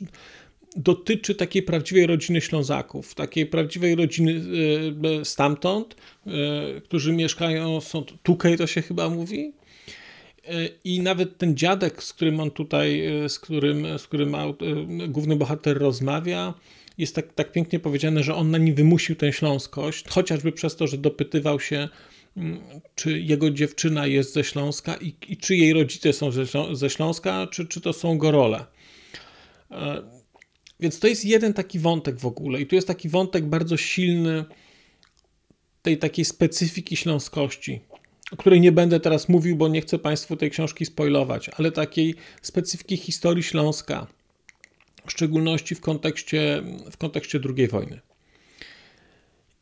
dotyczy 0.76 1.34
takiej 1.34 1.62
prawdziwej 1.62 2.06
rodziny 2.06 2.40
Ślązaków, 2.40 3.14
takiej 3.14 3.46
prawdziwej 3.46 3.94
rodziny 3.94 4.42
e, 5.20 5.24
stamtąd, 5.24 5.96
e, 6.26 6.30
którzy 6.80 7.12
mieszkają, 7.12 7.80
są 7.80 8.04
tutaj 8.22 8.58
to 8.58 8.66
się 8.66 8.82
chyba 8.82 9.08
mówi. 9.08 9.52
I 10.84 11.00
nawet 11.00 11.38
ten 11.38 11.56
dziadek, 11.56 12.02
z 12.02 12.12
którym 12.12 12.40
on 12.40 12.50
tutaj, 12.50 13.02
z 13.28 13.38
którym, 13.38 13.98
z 13.98 14.06
którym 14.06 14.36
główny 15.08 15.36
bohater 15.36 15.78
rozmawia, 15.78 16.54
jest 17.00 17.14
tak, 17.14 17.32
tak 17.32 17.52
pięknie 17.52 17.80
powiedziane, 17.80 18.22
że 18.22 18.34
on 18.34 18.50
na 18.50 18.58
nim 18.58 18.74
wymusił 18.74 19.16
tę 19.16 19.32
śląskość, 19.32 20.08
chociażby 20.08 20.52
przez 20.52 20.76
to, 20.76 20.86
że 20.86 20.98
dopytywał 20.98 21.60
się, 21.60 21.88
mm, 22.36 22.60
czy 22.94 23.20
jego 23.20 23.50
dziewczyna 23.50 24.06
jest 24.06 24.34
ze 24.34 24.44
Śląska 24.44 24.96
i, 24.96 25.14
i 25.28 25.36
czy 25.36 25.56
jej 25.56 25.72
rodzice 25.72 26.12
są 26.12 26.30
ze, 26.30 26.44
ze 26.72 26.90
Śląska, 26.90 27.46
czy, 27.46 27.66
czy 27.66 27.80
to 27.80 27.92
są 27.92 28.18
gorole. 28.18 28.64
E, 29.70 30.02
więc 30.80 30.98
to 30.98 31.06
jest 31.06 31.24
jeden 31.24 31.54
taki 31.54 31.78
wątek 31.78 32.18
w 32.18 32.26
ogóle, 32.26 32.60
i 32.60 32.66
tu 32.66 32.74
jest 32.74 32.88
taki 32.88 33.08
wątek 33.08 33.44
bardzo 33.44 33.76
silny 33.76 34.44
tej 35.82 35.98
takiej 35.98 36.24
specyfiki 36.24 36.96
śląskości, 36.96 37.80
o 38.30 38.36
której 38.36 38.60
nie 38.60 38.72
będę 38.72 39.00
teraz 39.00 39.28
mówił, 39.28 39.56
bo 39.56 39.68
nie 39.68 39.80
chcę 39.80 39.98
Państwu 39.98 40.36
tej 40.36 40.50
książki 40.50 40.86
spoilować, 40.86 41.48
ale 41.48 41.72
takiej 41.72 42.14
specyfiki 42.42 42.96
historii 42.96 43.42
Śląska 43.42 44.06
w 45.06 45.10
szczególności 45.12 45.74
w 45.74 45.80
kontekście, 45.80 46.62
w 46.90 46.96
kontekście 46.96 47.40
II 47.56 47.68
wojny. 47.68 48.00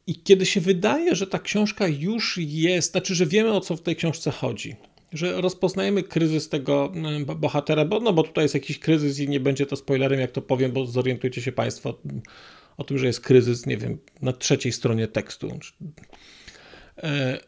I 0.06 0.22
kiedy 0.22 0.46
się 0.46 0.60
wydaje, 0.60 1.14
że 1.14 1.26
ta 1.26 1.38
książka 1.38 1.88
już 1.88 2.38
jest, 2.42 2.92
znaczy, 2.92 3.14
że 3.14 3.26
wiemy 3.26 3.52
o 3.52 3.60
co 3.60 3.76
w 3.76 3.82
tej 3.82 3.96
książce 3.96 4.30
chodzi, 4.30 4.76
że 5.12 5.40
rozpoznajemy 5.40 6.02
kryzys 6.02 6.48
tego 6.48 6.92
mm, 6.94 7.24
bohatera, 7.24 7.84
bo, 7.84 8.00
no, 8.00 8.12
bo 8.12 8.22
tutaj 8.22 8.44
jest 8.44 8.54
jakiś 8.54 8.78
kryzys 8.78 9.18
i 9.18 9.28
nie 9.28 9.40
będzie 9.40 9.66
to 9.66 9.76
spoilerem, 9.76 10.20
jak 10.20 10.32
to 10.32 10.42
powiem, 10.42 10.72
bo 10.72 10.86
zorientujcie 10.86 11.42
się 11.42 11.52
Państwo 11.52 11.98
o 12.76 12.84
tym, 12.84 12.98
że 12.98 13.06
jest 13.06 13.20
kryzys, 13.20 13.66
nie 13.66 13.76
wiem, 13.76 13.98
na 14.22 14.32
trzeciej 14.32 14.72
stronie 14.72 15.08
tekstu. 15.08 15.58
E, 16.98 17.38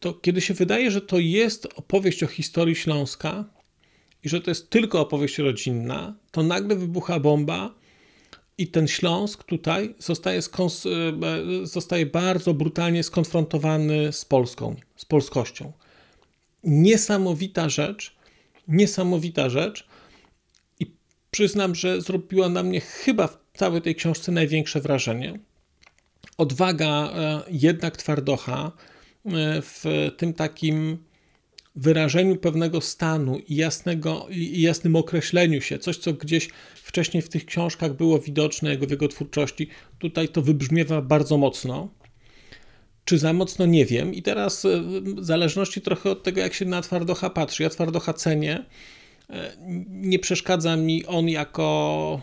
to 0.00 0.14
kiedy 0.14 0.40
się 0.40 0.54
wydaje, 0.54 0.90
że 0.90 1.00
to 1.00 1.18
jest 1.18 1.68
opowieść 1.76 2.22
o 2.22 2.26
historii 2.26 2.76
Śląska, 2.76 3.44
i 4.24 4.28
że 4.28 4.40
to 4.40 4.50
jest 4.50 4.70
tylko 4.70 5.00
opowieść 5.00 5.38
rodzinna, 5.38 6.14
to 6.30 6.42
nagle 6.42 6.76
wybucha 6.76 7.20
bomba 7.20 7.74
i 8.58 8.66
ten 8.66 8.88
Śląsk 8.88 9.44
tutaj 9.44 9.94
zostaje, 9.98 10.38
e, 10.38 10.42
zostaje 11.66 12.06
bardzo 12.06 12.54
brutalnie 12.54 13.02
skonfrontowany 13.02 14.12
z 14.12 14.24
Polską, 14.24 14.76
z 14.96 15.04
polskością. 15.04 15.72
Niesamowita 16.64 17.68
rzecz, 17.68 18.16
niesamowita 18.68 19.50
rzecz 19.50 19.86
i 20.80 20.94
przyznam, 21.30 21.74
że 21.74 22.00
zrobiła 22.00 22.48
na 22.48 22.62
mnie 22.62 22.80
chyba 22.80 23.26
w 23.26 23.38
całej 23.54 23.82
tej 23.82 23.94
książce 23.94 24.32
największe 24.32 24.80
wrażenie. 24.80 25.38
Odwaga 26.38 27.12
e, 27.14 27.42
jednak 27.50 27.96
twardocha 27.96 28.72
w 29.62 30.10
tym 30.16 30.34
takim 30.34 30.98
wyrażeniu 31.76 32.36
pewnego 32.36 32.80
stanu 32.80 33.38
i, 33.38 33.56
jasnego, 33.56 34.26
i 34.30 34.60
jasnym 34.60 34.96
określeniu 34.96 35.60
się, 35.60 35.78
coś 35.78 35.96
co 35.96 36.12
gdzieś 36.12 36.48
wcześniej 36.74 37.22
w 37.22 37.28
tych 37.28 37.44
książkach 37.44 37.96
było 37.96 38.18
widoczne 38.18 38.70
jego, 38.70 38.86
w 38.86 38.90
jego 38.90 39.08
twórczości, 39.08 39.68
tutaj 39.98 40.28
to 40.28 40.42
wybrzmiewa 40.42 41.02
bardzo 41.02 41.36
mocno. 41.36 41.88
Czy 43.04 43.18
za 43.18 43.32
mocno, 43.32 43.66
nie 43.66 43.86
wiem. 43.86 44.14
I 44.14 44.22
teraz 44.22 44.64
e, 44.64 44.80
w 45.02 45.24
zależności 45.24 45.80
trochę 45.80 46.10
od 46.10 46.22
tego, 46.22 46.40
jak 46.40 46.54
się 46.54 46.64
na 46.64 46.82
Twardocha 46.82 47.30
patrzy. 47.30 47.62
Ja 47.62 47.70
Twardocha 47.70 48.12
cenię. 48.12 48.64
E, 49.30 49.56
nie 49.88 50.18
przeszkadza 50.18 50.76
mi 50.76 51.06
on 51.06 51.28
jako 51.28 52.20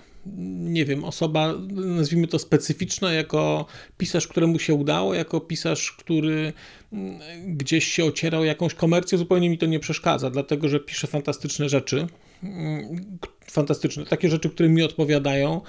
nie 0.57 0.85
wiem, 0.85 1.03
osoba, 1.03 1.53
nazwijmy 1.69 2.27
to 2.27 2.39
specyficzna, 2.39 3.13
jako 3.13 3.65
pisarz, 3.97 4.27
któremu 4.27 4.59
się 4.59 4.73
udało, 4.73 5.13
jako 5.13 5.41
pisarz, 5.41 5.91
który 5.91 6.53
mm, 6.93 7.19
gdzieś 7.57 7.85
się 7.85 8.05
ocierał 8.05 8.45
jakąś 8.45 8.73
komercję, 8.73 9.17
zupełnie 9.17 9.49
mi 9.49 9.57
to 9.57 9.65
nie 9.65 9.79
przeszkadza, 9.79 10.29
dlatego 10.29 10.69
że 10.69 10.79
pisze 10.79 11.07
fantastyczne 11.07 11.69
rzeczy. 11.69 12.07
Mm, 12.43 13.17
fantastyczne, 13.51 14.05
takie 14.05 14.29
rzeczy, 14.29 14.49
które 14.49 14.69
mi 14.69 14.83
odpowiadają. 14.83 15.61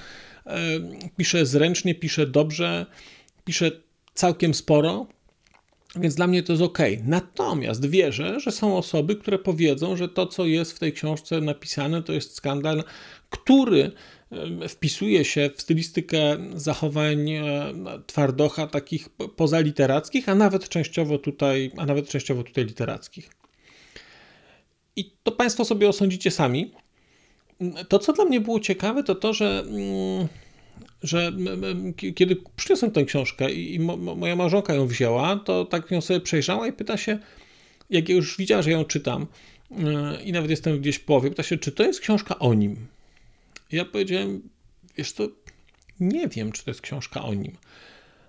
E, 0.47 0.59
pisze 1.17 1.47
zręcznie, 1.47 1.95
pisze 1.95 2.27
dobrze, 2.27 2.87
pisze 3.45 3.71
całkiem 4.15 4.55
sporo. 4.55 5.07
Więc 5.97 6.15
dla 6.15 6.27
mnie 6.27 6.43
to 6.43 6.53
jest 6.53 6.63
ok. 6.63 6.79
Natomiast 7.05 7.87
wierzę, 7.87 8.41
że 8.41 8.53
są 8.53 8.77
osoby, 8.77 9.17
które 9.17 9.39
powiedzą, 9.39 9.97
że 9.97 10.09
to, 10.09 10.27
co 10.27 10.47
jest 10.47 10.73
w 10.73 10.79
tej 10.79 10.93
książce 10.93 11.41
napisane, 11.41 12.03
to 12.03 12.13
jest 12.13 12.35
skandal, 12.35 12.85
który 13.31 13.93
wpisuje 14.69 15.25
się 15.25 15.51
w 15.57 15.63
stylistykę 15.63 16.37
zachowań 16.55 17.31
e, 17.31 17.73
twardocha 18.07 18.67
takich 18.67 19.09
pozaliterackich, 19.37 20.29
a 20.29 20.35
nawet 20.35 20.69
częściowo 20.69 21.19
tutaj, 21.19 21.71
a 21.77 21.87
nawet 21.87 22.09
częściowo 22.09 22.43
tutaj 22.43 22.65
literackich. 22.65 23.31
I 24.97 25.13
to 25.23 25.33
Państwo 25.33 25.65
sobie 25.65 25.89
osądzicie 25.89 26.31
sami. 26.31 26.73
To, 27.89 27.99
co 27.99 28.13
dla 28.13 28.25
mnie 28.25 28.41
było 28.41 28.61
ciekawe, 28.61 29.03
to 29.03 29.15
to, 29.15 29.35
że, 29.35 29.65
mm, 29.67 30.29
że 31.03 31.33
kiedy 32.15 32.37
przyniosłem 32.57 32.91
tę 32.91 33.05
książkę 33.05 33.51
i 33.53 33.81
moja 34.17 34.37
małżonka 34.37 34.75
ją 34.75 34.87
wzięła, 34.87 35.37
to 35.37 35.65
tak 35.65 35.91
ją 35.91 36.01
sobie 36.01 36.21
przejrzała 36.21 36.67
i 36.67 36.73
pyta 36.73 36.97
się, 36.97 37.19
jak 37.91 38.09
już 38.09 38.37
widziała, 38.37 38.63
że 38.63 38.71
ją 38.71 38.85
czytam 38.85 39.27
e, 39.71 40.23
i 40.23 40.33
nawet 40.33 40.51
jestem 40.51 40.81
gdzieś 40.81 40.97
w 40.97 41.05
połowie, 41.05 41.31
pyta 41.31 41.43
się, 41.43 41.59
czy 41.59 41.73
to 41.73 41.83
jest 41.83 42.01
książka 42.01 42.39
o 42.39 42.55
nim. 42.55 42.77
Ja 43.73 43.85
powiedziałem, 43.85 44.49
wiesz 44.97 45.13
to, 45.13 45.29
nie 46.01 46.29
wiem, 46.29 46.53
czy 46.53 46.65
to 46.65 46.71
jest 46.71 46.81
książka 46.81 47.23
o 47.23 47.35
nim. 47.35 47.57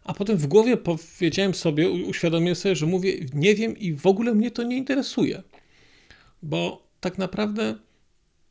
A 0.03 0.13
potem 0.13 0.37
w 0.37 0.47
głowie 0.47 0.77
powiedziałem 0.77 1.53
sobie, 1.53 1.89
uświadomiłem 1.89 2.55
sobie, 2.55 2.75
że 2.75 2.85
mówię, 2.85 3.13
nie 3.33 3.55
wiem 3.55 3.77
i 3.77 3.93
w 3.93 4.07
ogóle 4.07 4.33
mnie 4.33 4.51
to 4.51 4.63
nie 4.63 4.77
interesuje. 4.77 5.43
Bo 6.43 6.87
tak 6.99 7.17
naprawdę 7.17 7.75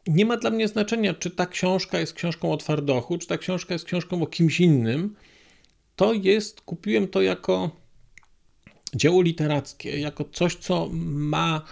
nie 0.07 0.27
ma 0.27 0.37
dla 0.37 0.51
mnie 0.51 0.69
znaczenia, 0.69 1.15
czy 1.15 1.31
ta 1.31 1.47
książka 1.47 2.01
jest 2.01 2.13
książką 2.13 2.53
o 2.53 2.57
twardochu, 2.57 3.19
czy 3.19 3.27
ta 3.27 3.39
książka 3.39 3.75
jest 3.75 3.85
książką 3.85 4.23
o 4.23 4.27
kimś 4.27 4.61
innym. 4.61 5.17
To 5.97 6.13
jest, 6.13 6.61
kupiłem 6.61 7.09
to 7.09 7.23
jako 7.23 7.71
dzieło 8.95 9.23
literackie, 9.23 10.01
jako 10.01 10.25
coś, 10.25 10.57
co 10.57 10.89
ma 10.93 11.65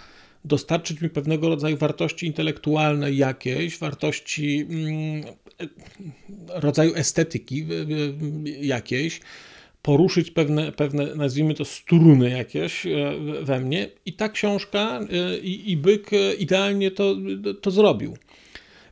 dostarczyć 0.47 1.01
mi 1.01 1.09
pewnego 1.09 1.49
rodzaju 1.49 1.77
wartości 1.77 2.25
intelektualne 2.25 3.11
jakieś, 3.11 3.77
wartości 3.77 4.65
mm, 4.69 5.23
rodzaju 6.47 6.95
estetyki 6.95 7.65
jakiejś, 8.61 9.19
poruszyć 9.81 10.31
pewne, 10.31 10.71
pewne, 10.71 11.15
nazwijmy 11.15 11.53
to, 11.53 11.65
struny 11.65 12.29
jakieś 12.29 12.85
e, 12.85 12.89
we 13.41 13.59
mnie. 13.59 13.89
I 14.05 14.13
ta 14.13 14.29
książka 14.29 14.99
e, 14.99 15.37
i, 15.37 15.71
i 15.71 15.77
byk 15.77 16.13
e, 16.13 16.33
idealnie 16.33 16.91
to, 16.91 17.15
to 17.61 17.71
zrobił. 17.71 18.17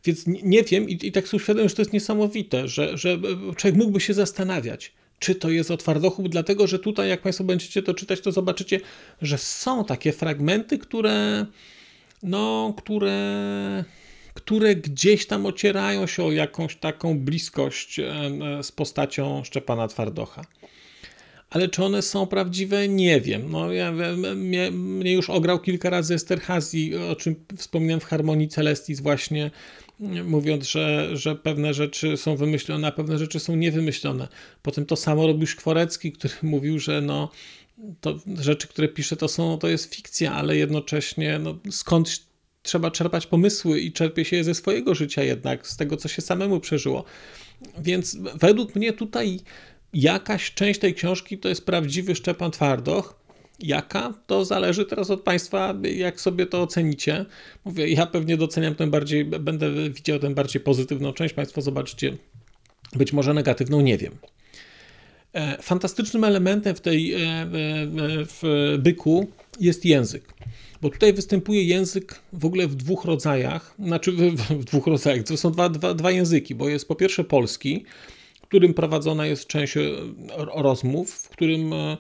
Więc 0.06 0.24
nie 0.28 0.64
wiem, 0.64 0.90
i, 0.90 1.08
i 1.08 1.12
tak 1.12 1.28
sobie 1.28 1.42
uświadomiłem, 1.42 1.70
że 1.70 1.76
to 1.76 1.82
jest 1.82 1.94
niesamowite, 1.94 2.68
że, 2.68 2.98
że 2.98 3.18
człowiek 3.56 3.80
mógłby 3.80 4.00
się 4.00 4.14
zastanawiać, 4.14 4.94
czy 5.20 5.36
to 5.36 5.50
jest 5.50 5.72
otwardochób, 5.72 6.30
dlatego 6.30 6.68
że 6.68 6.80
tutaj, 6.80 7.10
jak 7.10 7.22
Państwo 7.22 7.44
będziecie 7.44 7.84
to 7.84 7.94
czytać, 7.94 8.22
to 8.22 8.32
zobaczycie, 8.32 8.80
że 9.22 9.38
są 9.38 9.86
takie 9.86 10.12
fragmenty, 10.12 10.78
które, 10.78 11.46
no, 12.24 12.74
które, 12.78 13.84
które 14.34 14.76
gdzieś 14.76 15.28
tam 15.28 15.46
ocierają 15.46 16.08
się 16.08 16.24
o 16.24 16.32
jakąś 16.32 16.76
taką 16.76 17.20
bliskość 17.20 18.00
z 18.62 18.72
postacią 18.72 19.44
Szczepana 19.44 19.88
Twardocha 19.88 20.46
ale 21.56 21.70
czy 21.70 21.84
one 21.84 22.02
są 22.02 22.28
prawdziwe, 22.28 22.88
nie 22.88 23.22
wiem. 23.22 23.52
No, 23.52 23.72
ja, 23.72 23.92
mnie, 24.36 24.72
mnie 24.72 25.14
już 25.14 25.30
ograł 25.30 25.60
kilka 25.60 25.90
razy 25.90 26.14
Esterhazy, 26.14 26.78
o 27.12 27.16
czym 27.16 27.36
wspominałem 27.58 28.00
w 28.00 28.04
Harmonii 28.06 28.48
Celestis 28.48 29.00
właśnie, 29.00 29.52
mówiąc, 30.26 30.70
że, 30.70 31.18
że 31.18 31.36
pewne 31.36 31.74
rzeczy 31.74 32.18
są 32.18 32.36
wymyślone, 32.36 32.88
a 32.88 32.92
pewne 32.92 33.18
rzeczy 33.18 33.40
są 33.40 33.56
niewymyślone. 33.56 34.28
Potem 34.62 34.86
to 34.86 34.96
samo 34.96 35.28
robił 35.28 35.48
Szkworecki, 35.48 36.12
który 36.12 36.34
mówił, 36.54 36.80
że 36.80 37.02
no, 37.02 37.32
to 38.02 38.20
rzeczy, 38.42 38.68
które 38.68 38.88
pisze, 38.88 39.16
to, 39.16 39.28
są, 39.28 39.58
to 39.58 39.68
jest 39.68 39.96
fikcja, 39.96 40.34
ale 40.34 40.58
jednocześnie 40.58 41.40
no, 41.40 41.58
skądś 41.72 42.22
trzeba 42.62 42.92
czerpać 42.92 43.28
pomysły 43.28 43.80
i 43.80 43.92
czerpie 43.92 44.26
się 44.26 44.36
je 44.36 44.44
ze 44.44 44.56
swojego 44.56 44.96
życia 44.96 45.24
jednak, 45.24 45.68
z 45.68 45.78
tego, 45.78 45.98
co 45.98 46.08
się 46.08 46.22
samemu 46.22 46.60
przeżyło. 46.60 47.04
Więc 47.78 48.18
według 48.36 48.76
mnie 48.76 48.94
tutaj 48.94 49.40
jakaś 49.94 50.54
część 50.54 50.80
tej 50.80 50.94
książki 50.94 51.38
to 51.38 51.50
jest 51.50 51.66
prawdziwy 51.66 52.16
Szczepan 52.16 52.52
Twardoch. 52.52 53.25
Jaka? 53.60 54.14
To 54.28 54.46
zależy 54.46 54.86
teraz 54.86 55.12
od 55.12 55.22
Państwa, 55.22 55.76
jak 55.96 56.22
sobie 56.22 56.46
to 56.46 56.62
ocenicie. 56.62 57.26
Mówię, 57.66 57.88
ja 57.88 58.06
pewnie 58.06 58.38
doceniam 58.38 58.76
tę 58.76 58.88
bardziej, 58.88 59.26
będę 59.26 59.90
widział 59.90 60.20
tę 60.20 60.34
bardziej 60.34 60.62
pozytywną 60.62 61.14
część. 61.14 61.34
Państwo 61.34 61.62
zobaczycie, 61.62 62.18
być 62.96 63.14
może 63.14 63.34
negatywną, 63.34 63.82
nie 63.82 63.98
wiem. 63.98 64.18
E, 65.34 65.62
fantastycznym 65.62 66.24
elementem 66.24 66.76
w 66.76 66.82
tej 66.82 67.14
e, 67.14 67.20
w 68.26 68.76
byku 68.80 69.28
jest 69.60 69.86
język. 69.86 70.34
Bo 70.82 70.90
tutaj 70.90 71.14
występuje 71.14 71.64
język 71.64 72.20
w 72.34 72.46
ogóle 72.46 72.68
w 72.68 72.76
dwóch 72.76 73.06
rodzajach, 73.06 73.76
znaczy 73.80 74.12
w, 74.12 74.36
w 74.36 74.64
dwóch 74.64 74.88
rodzajach, 74.88 75.24
to 75.24 75.38
są 75.38 75.52
dwa, 75.52 75.70
dwa, 75.70 75.94
dwa 75.94 76.12
języki, 76.12 76.56
bo 76.56 76.70
jest 76.70 76.88
po 76.88 76.96
pierwsze 76.96 77.24
polski, 77.24 77.86
w 78.42 78.48
którym 78.48 78.74
prowadzona 78.74 79.26
jest 79.26 79.48
część 79.48 79.78
e, 79.78 79.82
rozmów, 80.38 81.12
w 81.12 81.30
którym, 81.30 81.74
e, 81.74 81.98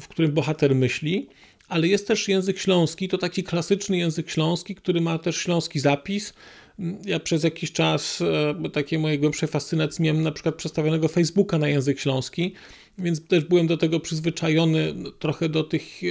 w 0.00 0.08
którym 0.08 0.32
bohater 0.32 0.74
myśli, 0.74 1.28
ale 1.68 1.88
jest 1.88 2.08
też 2.08 2.28
język 2.28 2.58
śląski, 2.58 3.08
to 3.08 3.18
taki 3.18 3.44
klasyczny 3.44 3.98
język 3.98 4.30
śląski, 4.30 4.74
który 4.74 5.00
ma 5.00 5.18
też 5.18 5.36
śląski 5.36 5.80
zapis. 5.80 6.34
Ja 7.04 7.20
przez 7.20 7.44
jakiś 7.44 7.72
czas 7.72 8.22
e, 8.64 8.70
takiej 8.70 8.98
mojej 8.98 9.18
głębszej 9.18 9.48
fascynacji 9.48 10.04
miałem 10.04 10.22
na 10.22 10.32
przykład 10.32 10.54
przestawionego 10.54 11.08
Facebooka 11.08 11.58
na 11.58 11.68
język 11.68 12.00
śląski, 12.00 12.54
więc 12.98 13.26
też 13.26 13.44
byłem 13.44 13.66
do 13.66 13.76
tego 13.76 14.00
przyzwyczajony 14.00 14.94
trochę 15.18 15.48
do 15.48 15.64
tych 15.64 16.02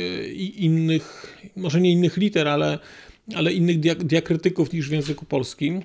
innych, 0.56 1.38
może 1.56 1.82
nie 1.82 1.92
innych 1.92 2.18
liter, 2.18 2.48
ale, 2.48 2.80
ale 3.36 3.54
innych 3.54 3.80
diakrytyków 3.80 4.74
niż 4.74 4.90
w 4.90 4.92
języku 4.92 5.26
polskim. 5.26 5.84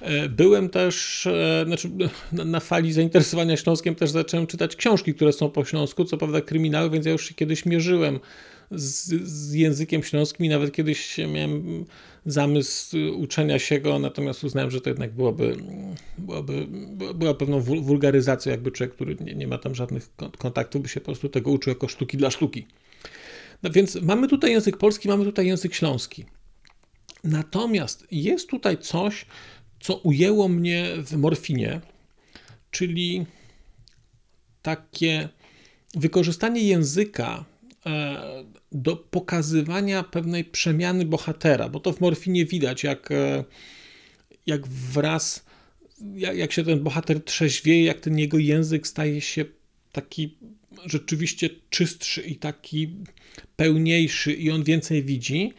E, 0.00 0.28
byłem 0.28 0.68
też, 0.68 1.26
e, 1.26 1.64
znaczy 1.66 1.90
na 2.32 2.60
fali 2.60 2.92
zainteresowania 2.92 3.56
Śląskiem 3.56 3.94
też 3.94 4.10
zacząłem 4.10 4.46
czytać 4.46 4.76
książki, 4.76 5.14
które 5.14 5.32
są 5.32 5.50
po 5.50 5.64
śląsku, 5.64 6.04
co 6.04 6.18
prawda 6.18 6.40
kryminały, 6.40 6.90
więc 6.90 7.06
ja 7.06 7.12
już 7.12 7.28
się 7.28 7.34
kiedyś 7.34 7.66
mierzyłem 7.66 8.20
z, 8.70 9.28
z 9.28 9.52
językiem 9.52 10.02
śląskim 10.02 10.46
i 10.46 10.48
nawet 10.48 10.72
kiedyś 10.72 11.18
miałem 11.18 11.84
zamysł 12.26 12.96
uczenia 13.16 13.58
się 13.58 13.80
go, 13.80 13.98
natomiast 13.98 14.44
uznałem, 14.44 14.70
że 14.70 14.80
to 14.80 14.90
jednak 14.90 15.14
byłoby, 15.14 15.56
byłoby 16.18 16.66
była 17.14 17.34
pewną 17.34 17.60
wulgaryzacją, 17.60 18.52
jakby 18.52 18.72
człowiek, 18.72 18.94
który 18.94 19.16
nie, 19.20 19.34
nie 19.34 19.46
ma 19.46 19.58
tam 19.58 19.74
żadnych 19.74 20.10
kontaktów, 20.38 20.82
by 20.82 20.88
się 20.88 21.00
po 21.00 21.06
prostu 21.06 21.28
tego 21.28 21.50
uczył 21.50 21.70
jako 21.70 21.88
sztuki 21.88 22.16
dla 22.16 22.30
sztuki. 22.30 22.66
No 23.62 23.70
więc 23.70 23.94
mamy 24.02 24.28
tutaj 24.28 24.50
język 24.50 24.76
polski, 24.76 25.08
mamy 25.08 25.24
tutaj 25.24 25.46
język 25.46 25.74
śląski. 25.74 26.24
Natomiast 27.24 28.06
jest 28.10 28.48
tutaj 28.48 28.78
coś, 28.78 29.26
co 29.80 29.96
ujęło 29.96 30.48
mnie 30.48 30.86
w 31.04 31.16
morfinie, 31.16 31.80
czyli 32.70 33.26
takie 34.62 35.28
wykorzystanie 35.94 36.62
języka 36.62 37.44
e, 37.86 38.44
do 38.72 38.96
pokazywania 38.96 40.02
pewnej 40.02 40.44
przemiany 40.44 41.04
bohatera, 41.04 41.68
bo 41.68 41.80
to 41.80 41.92
w 41.92 42.00
morfinie 42.00 42.46
widać, 42.46 42.84
jak, 42.84 43.10
e, 43.10 43.44
jak 44.46 44.66
wraz, 44.66 45.44
jak, 46.34 46.52
się 46.52 46.64
ten 46.64 46.80
bohater 46.80 47.24
trzeźwieje, 47.24 47.84
jak 47.84 48.00
ten 48.00 48.18
jego 48.18 48.38
język 48.38 48.86
staje 48.86 49.20
się 49.20 49.44
taki 49.92 50.36
rzeczywiście 50.86 51.50
czystszy 51.70 52.22
i 52.22 52.36
taki 52.36 52.88
pełniejszy, 53.56 54.32
i 54.32 54.50
on 54.50 54.64
więcej 54.64 55.02
widzi. 55.02 55.52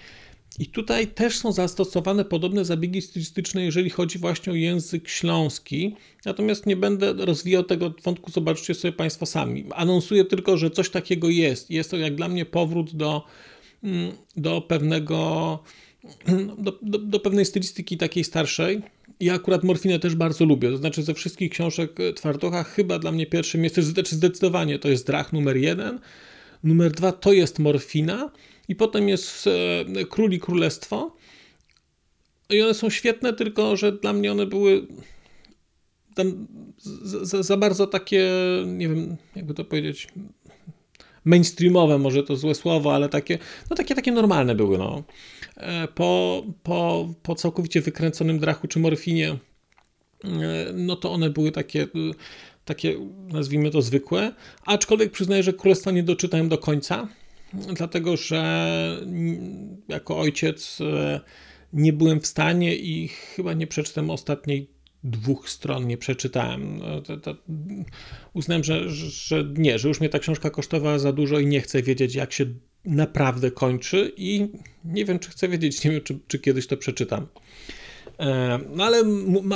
I 0.59 0.65
tutaj 0.65 1.07
też 1.07 1.37
są 1.37 1.51
zastosowane 1.51 2.25
podobne 2.25 2.65
zabiegi 2.65 3.01
stylistyczne, 3.01 3.63
jeżeli 3.63 3.89
chodzi 3.89 4.19
właśnie 4.19 4.53
o 4.53 4.55
język 4.55 5.09
śląski. 5.09 5.95
Natomiast 6.25 6.65
nie 6.65 6.75
będę 6.75 7.13
rozwijał 7.13 7.63
tego 7.63 7.93
wątku, 8.03 8.31
zobaczcie 8.31 8.73
sobie 8.73 8.91
Państwo 8.91 9.25
sami. 9.25 9.65
Anonsuję 9.75 10.25
tylko, 10.25 10.57
że 10.57 10.69
coś 10.69 10.89
takiego 10.89 11.29
jest. 11.29 11.71
Jest 11.71 11.91
to 11.91 11.97
jak 11.97 12.15
dla 12.15 12.27
mnie 12.27 12.45
powrót 12.45 12.95
do, 12.95 13.25
mm, 13.83 14.11
do 14.37 14.61
pewnego. 14.61 15.59
Do, 16.57 16.79
do, 16.81 16.97
do 16.97 17.19
pewnej 17.19 17.45
stylistyki 17.45 17.97
takiej 17.97 18.23
starszej. 18.23 18.81
Ja 19.19 19.33
akurat 19.33 19.63
morfinę 19.63 19.99
też 19.99 20.15
bardzo 20.15 20.45
lubię. 20.45 20.69
To 20.69 20.77
znaczy, 20.77 21.03
ze 21.03 21.13
wszystkich 21.13 21.51
książek 21.51 21.97
Twardocha, 22.15 22.63
chyba 22.63 22.99
dla 22.99 23.11
mnie 23.11 23.25
pierwszym 23.25 23.63
jest, 23.63 23.75
znaczy 23.75 24.15
zdecydowanie 24.15 24.79
to 24.79 24.89
jest 24.89 25.07
Drach 25.07 25.33
numer 25.33 25.57
jeden. 25.57 25.99
Numer 26.63 26.91
dwa 26.91 27.11
to 27.11 27.33
jest 27.33 27.59
morfina 27.59 28.31
i 28.71 28.75
potem 28.75 29.09
jest 29.09 29.47
e, 29.47 30.05
Król 30.05 30.31
i 30.31 30.39
Królestwo. 30.39 31.15
I 32.49 32.61
one 32.61 32.73
są 32.73 32.89
świetne, 32.89 33.33
tylko 33.33 33.77
że 33.77 33.91
dla 33.91 34.13
mnie 34.13 34.31
one 34.31 34.45
były 34.45 34.87
za, 37.03 37.43
za, 37.43 37.57
bardzo 37.57 37.87
takie, 37.87 38.29
nie 38.65 38.89
wiem, 38.89 39.17
jakby 39.35 39.53
to 39.53 39.65
powiedzieć, 39.65 40.07
mainstreamowe, 41.25 41.97
może 41.97 42.23
to 42.23 42.35
złe 42.35 42.55
słowo, 42.55 42.95
ale 42.95 43.09
takie, 43.09 43.37
no 43.69 43.75
takie, 43.75 43.95
takie 43.95 44.11
normalne 44.11 44.55
były, 44.55 44.77
no. 44.77 45.03
E, 45.57 45.87
po, 45.87 46.43
po, 46.63 47.09
po 47.23 47.35
całkowicie 47.35 47.81
wykręconym 47.81 48.39
drachu 48.39 48.67
czy 48.67 48.79
morfinie, 48.79 49.37
e, 50.23 50.27
no 50.73 50.95
to 50.95 51.11
one 51.11 51.29
były 51.29 51.51
takie, 51.51 51.87
takie, 52.65 52.95
nazwijmy 53.27 53.71
to 53.71 53.81
zwykłe, 53.81 54.33
aczkolwiek 54.65 55.11
przyznaję, 55.11 55.43
że 55.43 55.53
Królestwa 55.53 55.91
nie 55.91 56.03
doczytałem 56.03 56.49
do 56.49 56.57
końca, 56.57 57.07
dlatego 57.53 58.17
że 58.17 59.01
jako 59.87 60.19
ojciec 60.19 60.81
e, 60.81 61.21
nie 61.73 61.93
byłem 61.93 62.19
w 62.19 62.27
stanie 62.27 62.75
i 62.75 63.07
chyba 63.07 63.53
nie 63.53 63.67
przeczytałem 63.67 64.09
ostatniej 64.09 64.69
dwóch 65.03 65.49
stron, 65.49 65.87
nie 65.87 65.97
przeczytałem. 65.97 66.77
No, 66.77 67.01
to, 67.01 67.17
to 67.17 67.35
uznałem, 68.33 68.63
że, 68.63 68.89
że 68.89 69.45
nie, 69.57 69.79
że 69.79 69.87
już 69.87 69.99
mnie 69.99 70.09
ta 70.09 70.19
książka 70.19 70.49
kosztowała 70.49 70.99
za 70.99 71.13
dużo 71.13 71.39
i 71.39 71.47
nie 71.47 71.61
chcę 71.61 71.83
wiedzieć, 71.83 72.15
jak 72.15 72.33
się 72.33 72.45
naprawdę 72.85 73.51
kończy 73.51 74.11
i 74.17 74.47
nie 74.85 75.05
wiem, 75.05 75.19
czy 75.19 75.29
chcę 75.29 75.47
wiedzieć, 75.47 75.83
nie 75.83 75.91
wiem, 75.91 76.01
czy, 76.01 76.19
czy 76.27 76.39
kiedyś 76.39 76.67
to 76.67 76.77
przeczytam. 76.77 77.27
E, 78.21 78.59
no 78.69 78.83
ale 78.83 79.03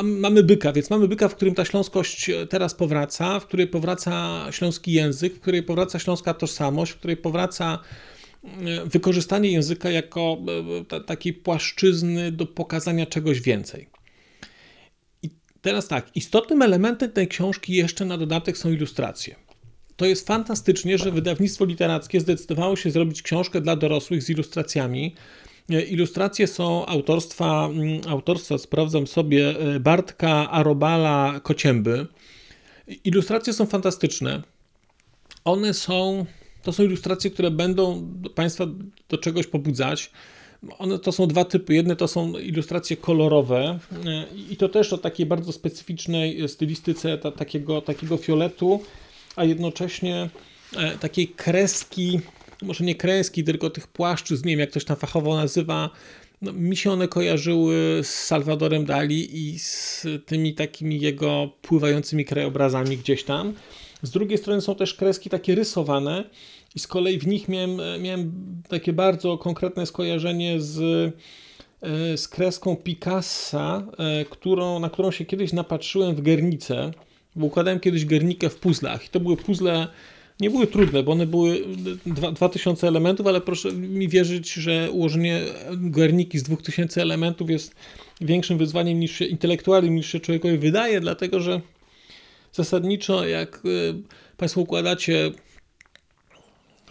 mamy 0.04 0.43
byka, 0.43 0.73
więc 0.73 0.89
mamy 0.89 1.08
byka, 1.08 1.28
w 1.28 1.36
którym 1.36 1.56
ta 1.56 1.65
śląskość 1.65 2.32
teraz 2.49 2.73
powraca, 2.73 3.39
w 3.39 3.45
której 3.45 3.67
powraca 3.67 4.45
śląski 4.51 4.91
język, 4.91 5.34
w 5.34 5.39
której 5.39 5.63
powraca 5.63 5.99
śląska 5.99 6.34
tożsamość, 6.34 6.91
w 6.91 6.97
której 6.97 7.17
powraca 7.17 7.80
e, 8.43 8.86
wykorzystanie 8.86 9.51
języka 9.51 9.89
jako 9.91 10.38
e, 10.91 10.99
takiej 11.01 11.34
płaszczyzny 11.34 12.32
do 12.32 12.45
pokazania 12.45 13.06
czegoś 13.06 13.41
więcej. 13.41 13.88
I 15.23 15.30
teraz 15.62 15.88
tak, 15.88 16.15
istotnym 16.15 16.62
elementem 16.62 17.12
tej 17.12 17.28
książki 17.28 17.73
jeszcze 17.73 18.06
na 18.06 18.17
dodatek 18.17 18.58
są 18.58 18.71
ilustracje. 18.71 19.36
To 19.95 20.06
jest 20.06 20.28
fantastycznie, 20.28 20.97
że 20.97 21.12
wydawnictwo 21.12 21.65
literackie 21.65 22.19
zdecydowało 22.19 22.75
się 22.75 22.91
zrobić 22.91 23.21
książkę 23.21 23.62
dla 23.62 23.75
dorosłych 23.75 24.23
z 24.23 24.30
ilustracjami, 24.30 25.15
Ilustracje 25.69 26.47
są 26.47 26.86
autorstwa, 26.86 27.65
mm, 27.65 28.01
autorstwa 28.08 28.58
sprawdzam 28.58 29.08
sobie, 29.08 29.60
e, 29.60 29.80
Bartka 29.80 30.51
Arobala 30.51 31.39
Kocięby. 31.43 32.08
Ilustracje 33.04 33.54
są 33.54 33.65
fantastyczne. 33.65 34.41
One 35.45 35.73
są, 35.73 36.25
to 36.63 36.73
są 36.73 36.84
ilustracje, 36.84 37.32
które 37.32 37.51
będą 37.51 38.08
Państwa 38.36 38.67
do 39.10 39.17
czegoś 39.17 39.47
pobudzać. 39.47 40.12
One 40.78 40.99
to 40.99 41.12
są 41.12 41.28
dwa 41.28 41.45
typy. 41.45 41.73
Jedne 41.73 41.95
to 41.95 42.08
są 42.08 42.38
ilustracje 42.38 42.97
kolorowe 42.97 43.80
e, 44.06 44.25
i 44.51 44.58
to 44.58 44.69
też 44.69 44.93
o 44.93 44.97
takiej 44.97 45.25
bardzo 45.25 45.51
specyficznej 45.51 46.49
stylistyce, 46.49 47.17
ta, 47.17 47.32
takiego, 47.32 47.82
takiego 47.82 48.17
fioletu 48.17 48.80
a 49.36 49.43
jednocześnie 49.43 50.30
e, 50.78 50.97
takiej 50.97 51.28
kreski, 51.28 52.19
może 52.61 52.83
nie 52.83 52.95
kreski, 52.95 53.43
tylko 53.43 53.69
tych 53.69 53.87
płaszczyzn, 53.87 54.47
nie 54.47 54.53
wiem 54.53 54.59
jak 54.59 54.69
ktoś 54.69 54.85
tam 54.85 54.97
fachowo 54.97 55.35
nazywa, 55.35 55.89
no, 56.41 56.53
mi 56.53 56.77
się 56.77 56.91
one 56.91 57.07
kojarzyły 57.07 57.75
z 58.03 58.09
Salvadorem 58.09 58.85
Dali 58.85 59.47
i 59.47 59.59
z 59.59 60.05
tymi 60.25 60.53
takimi 60.53 60.99
jego 60.99 61.49
pływającymi 61.61 62.25
krajobrazami 62.25 62.97
gdzieś 62.97 63.23
tam. 63.23 63.53
Z 64.01 64.09
drugiej 64.11 64.37
strony 64.37 64.61
są 64.61 64.75
też 64.75 64.93
kreski 64.93 65.29
takie 65.29 65.55
rysowane 65.55 66.23
i 66.75 66.79
z 66.79 66.87
kolei 66.87 67.19
w 67.19 67.27
nich 67.27 67.49
miałem, 67.49 67.81
miałem 68.01 68.31
takie 68.69 68.93
bardzo 68.93 69.37
konkretne 69.37 69.85
skojarzenie 69.85 70.61
z, 70.61 70.79
e, 71.81 72.17
z 72.17 72.27
kreską 72.27 72.75
Picassa, 72.75 73.87
e, 73.97 74.25
którą, 74.25 74.79
na 74.79 74.89
którą 74.89 75.11
się 75.11 75.25
kiedyś 75.25 75.53
napatrzyłem 75.53 76.15
w 76.15 76.21
Gernice, 76.21 76.91
bo 77.35 77.45
układałem 77.45 77.79
kiedyś 77.79 78.05
Gernikę 78.05 78.49
w 78.49 78.55
puzzlach 78.55 79.05
i 79.05 79.09
to 79.09 79.19
były 79.19 79.37
puzzle 79.37 79.87
nie 80.39 80.49
były 80.49 80.67
trudne, 80.67 81.03
bo 81.03 81.11
one 81.11 81.25
były 81.25 81.65
2000 82.33 82.87
elementów, 82.87 83.27
ale 83.27 83.41
proszę 83.41 83.71
mi 83.71 84.07
wierzyć, 84.07 84.53
że 84.53 84.91
ułożenie 84.91 85.41
Guerniki 85.77 86.39
z 86.39 86.43
2000 86.43 87.01
elementów 87.01 87.49
jest 87.49 87.75
większym 88.21 88.57
wyzwaniem 88.57 88.99
niż 88.99 89.11
się 89.11 89.25
intelektualnym 89.25 89.95
niż 89.95 90.11
się 90.11 90.19
człowiekowi 90.19 90.57
wydaje, 90.57 90.99
dlatego 91.01 91.39
że 91.39 91.61
zasadniczo 92.53 93.27
jak 93.27 93.65
y, 93.65 93.93
Państwo 94.37 94.61
układacie 94.61 95.31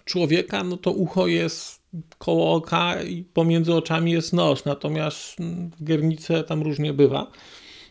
człowieka, 0.05 0.65
no 0.65 0.77
to 0.77 0.93
ucho 0.93 1.27
jest 1.27 1.81
koło 2.19 2.55
oka 2.55 3.03
i 3.03 3.23
pomiędzy 3.23 3.75
oczami 3.75 4.13
jest 4.13 4.33
nos, 4.33 4.65
natomiast 4.65 5.37
w 5.79 5.85
Guernice 5.85 6.45
tam 6.45 6.63
różnie 6.63 6.93
bywa. 6.93 7.31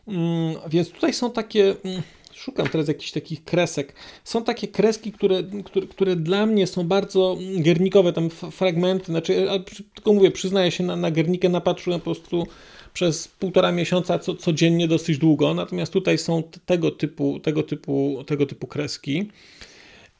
Mm, 0.07 0.55
więc 0.69 0.89
tutaj 0.89 1.13
są 1.13 1.31
takie 1.31 1.75
mm, 1.83 2.01
szukam 2.43 2.67
teraz 2.67 2.87
jakichś 2.87 3.11
takich 3.11 3.43
kresek. 3.43 3.93
Są 4.23 4.43
takie 4.43 4.67
kreski, 4.67 5.11
które, 5.11 5.43
które, 5.65 5.87
które 5.87 6.15
dla 6.15 6.45
mnie 6.45 6.67
są 6.67 6.87
bardzo 6.87 7.37
gernikowe, 7.57 8.13
tam 8.13 8.29
fragmenty, 8.29 9.05
znaczy, 9.05 9.47
tylko 9.95 10.13
mówię, 10.13 10.31
przyznaję 10.31 10.71
się, 10.71 10.83
na, 10.83 10.95
na 10.95 11.11
gernikę 11.11 11.49
napatrzyłem 11.49 11.99
po 11.99 12.03
prostu 12.03 12.47
przez 12.93 13.27
półtora 13.27 13.71
miesiąca 13.71 14.19
co, 14.19 14.35
codziennie 14.35 14.87
dosyć 14.87 15.17
długo, 15.17 15.53
natomiast 15.53 15.93
tutaj 15.93 16.17
są 16.17 16.43
tego 16.65 16.91
typu, 16.91 17.39
tego 17.39 17.63
typu, 17.63 18.23
tego 18.27 18.45
typu 18.45 18.67
kreski. 18.67 19.29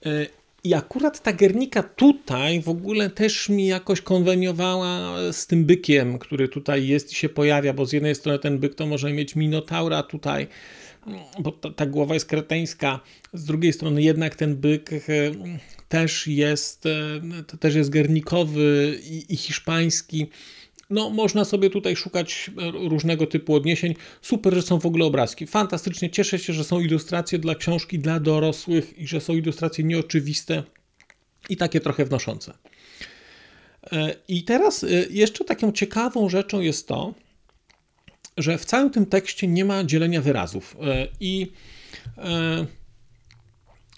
E, 0.06 0.26
I 0.64 0.74
akurat 0.74 1.24
ta 1.24 1.34
Gernika 1.34 1.84
tutaj 1.84 2.62
w 2.62 2.70
ogóle 2.70 3.10
też 3.10 3.50
mi 3.50 3.68
jakoś 3.68 4.02
konweniowała 4.02 5.16
z 5.32 5.48
tym 5.48 5.66
bykiem, 5.66 6.20
który 6.20 6.48
tutaj 6.48 6.88
jest 6.88 7.12
i 7.12 7.16
się 7.16 7.30
pojawia, 7.30 7.74
bo 7.74 7.86
z 7.86 7.94
jednej 7.94 8.16
strony 8.16 8.40
ten 8.40 8.60
byk 8.60 8.76
to 8.76 8.88
może 8.88 9.14
mieć 9.14 9.36
Minotaura 9.36 10.04
tutaj, 10.04 10.48
bo 11.40 11.52
ta, 11.52 11.70
ta 11.70 11.86
głowa 11.86 12.14
jest 12.14 12.26
kreteńska. 12.26 13.00
Z 13.34 13.46
drugiej 13.46 13.74
strony 13.74 14.02
jednak 14.02 14.36
ten 14.36 14.56
byk 14.56 14.94
e, 14.94 15.00
też 15.90 16.28
jest, 16.28 16.86
e, 16.86 17.58
też 17.60 17.76
jest 17.76 17.90
gernikowy 17.90 19.00
i, 19.04 19.34
i 19.34 19.38
hiszpański. 19.38 20.30
No, 20.90 21.10
można 21.10 21.46
sobie 21.46 21.70
tutaj 21.70 21.96
szukać 21.96 22.52
różnego 22.74 23.28
typu 23.28 23.56
odniesień. 23.56 23.96
Super, 24.22 24.54
że 24.54 24.62
są 24.62 24.80
w 24.80 24.86
ogóle 24.86 25.06
obrazki. 25.06 25.48
Fantastycznie. 25.48 26.10
Cieszę 26.10 26.40
się, 26.40 26.54
że 26.54 26.64
są 26.64 26.80
ilustracje 26.80 27.40
dla 27.40 27.56
książki 27.56 28.00
dla 28.00 28.20
dorosłych 28.20 28.98
i 28.98 29.08
że 29.08 29.22
są 29.22 29.34
ilustracje 29.34 29.84
nieoczywiste 29.84 30.64
i 31.50 31.58
takie 31.58 31.80
trochę 31.80 32.06
wnoszące. 32.06 32.54
E, 33.92 34.16
I 34.28 34.44
teraz 34.44 34.86
jeszcze 35.10 35.46
taką 35.46 35.72
ciekawą 35.72 36.30
rzeczą 36.30 36.62
jest 36.62 36.88
to, 36.88 37.14
że 38.38 38.58
w 38.58 38.66
całym 38.66 38.90
tym 38.90 39.06
tekście 39.06 39.48
nie 39.48 39.66
ma 39.66 39.84
dzielenia 39.84 40.22
wyrazów 40.22 40.78
e, 40.82 41.08
i 41.20 41.52
e, 42.18 42.66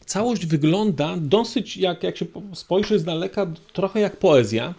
całość 0.05 0.45
wygląda 0.45 1.17
dosyć, 1.17 1.77
jak, 1.77 2.03
jak 2.03 2.17
się 2.17 2.25
spojrzy 2.53 2.99
z 2.99 3.03
daleka, 3.03 3.53
trochę 3.73 3.99
jak 3.99 4.17
poezja. 4.17 4.73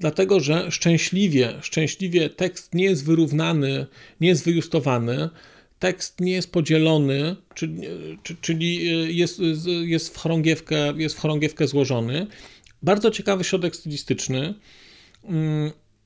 Dlatego, 0.00 0.40
że 0.40 0.70
szczęśliwie, 0.70 1.54
szczęśliwie 1.60 2.30
tekst 2.30 2.74
nie 2.74 2.84
jest 2.84 3.04
wyrównany, 3.04 3.86
nie 4.20 4.28
jest 4.28 4.44
wyjustowany, 4.44 5.28
tekst 5.78 6.20
nie 6.20 6.32
jest 6.32 6.52
podzielony, 6.52 7.36
czyli, 7.54 7.82
czyli 8.40 8.84
jest, 9.16 9.40
jest, 9.84 10.14
w 10.14 10.18
chorągiewkę, 10.18 10.92
jest 10.96 11.16
w 11.16 11.18
chorągiewkę 11.18 11.66
złożony. 11.66 12.26
Bardzo 12.82 13.10
ciekawy 13.10 13.44
środek 13.44 13.76
stylistyczny. 13.76 14.54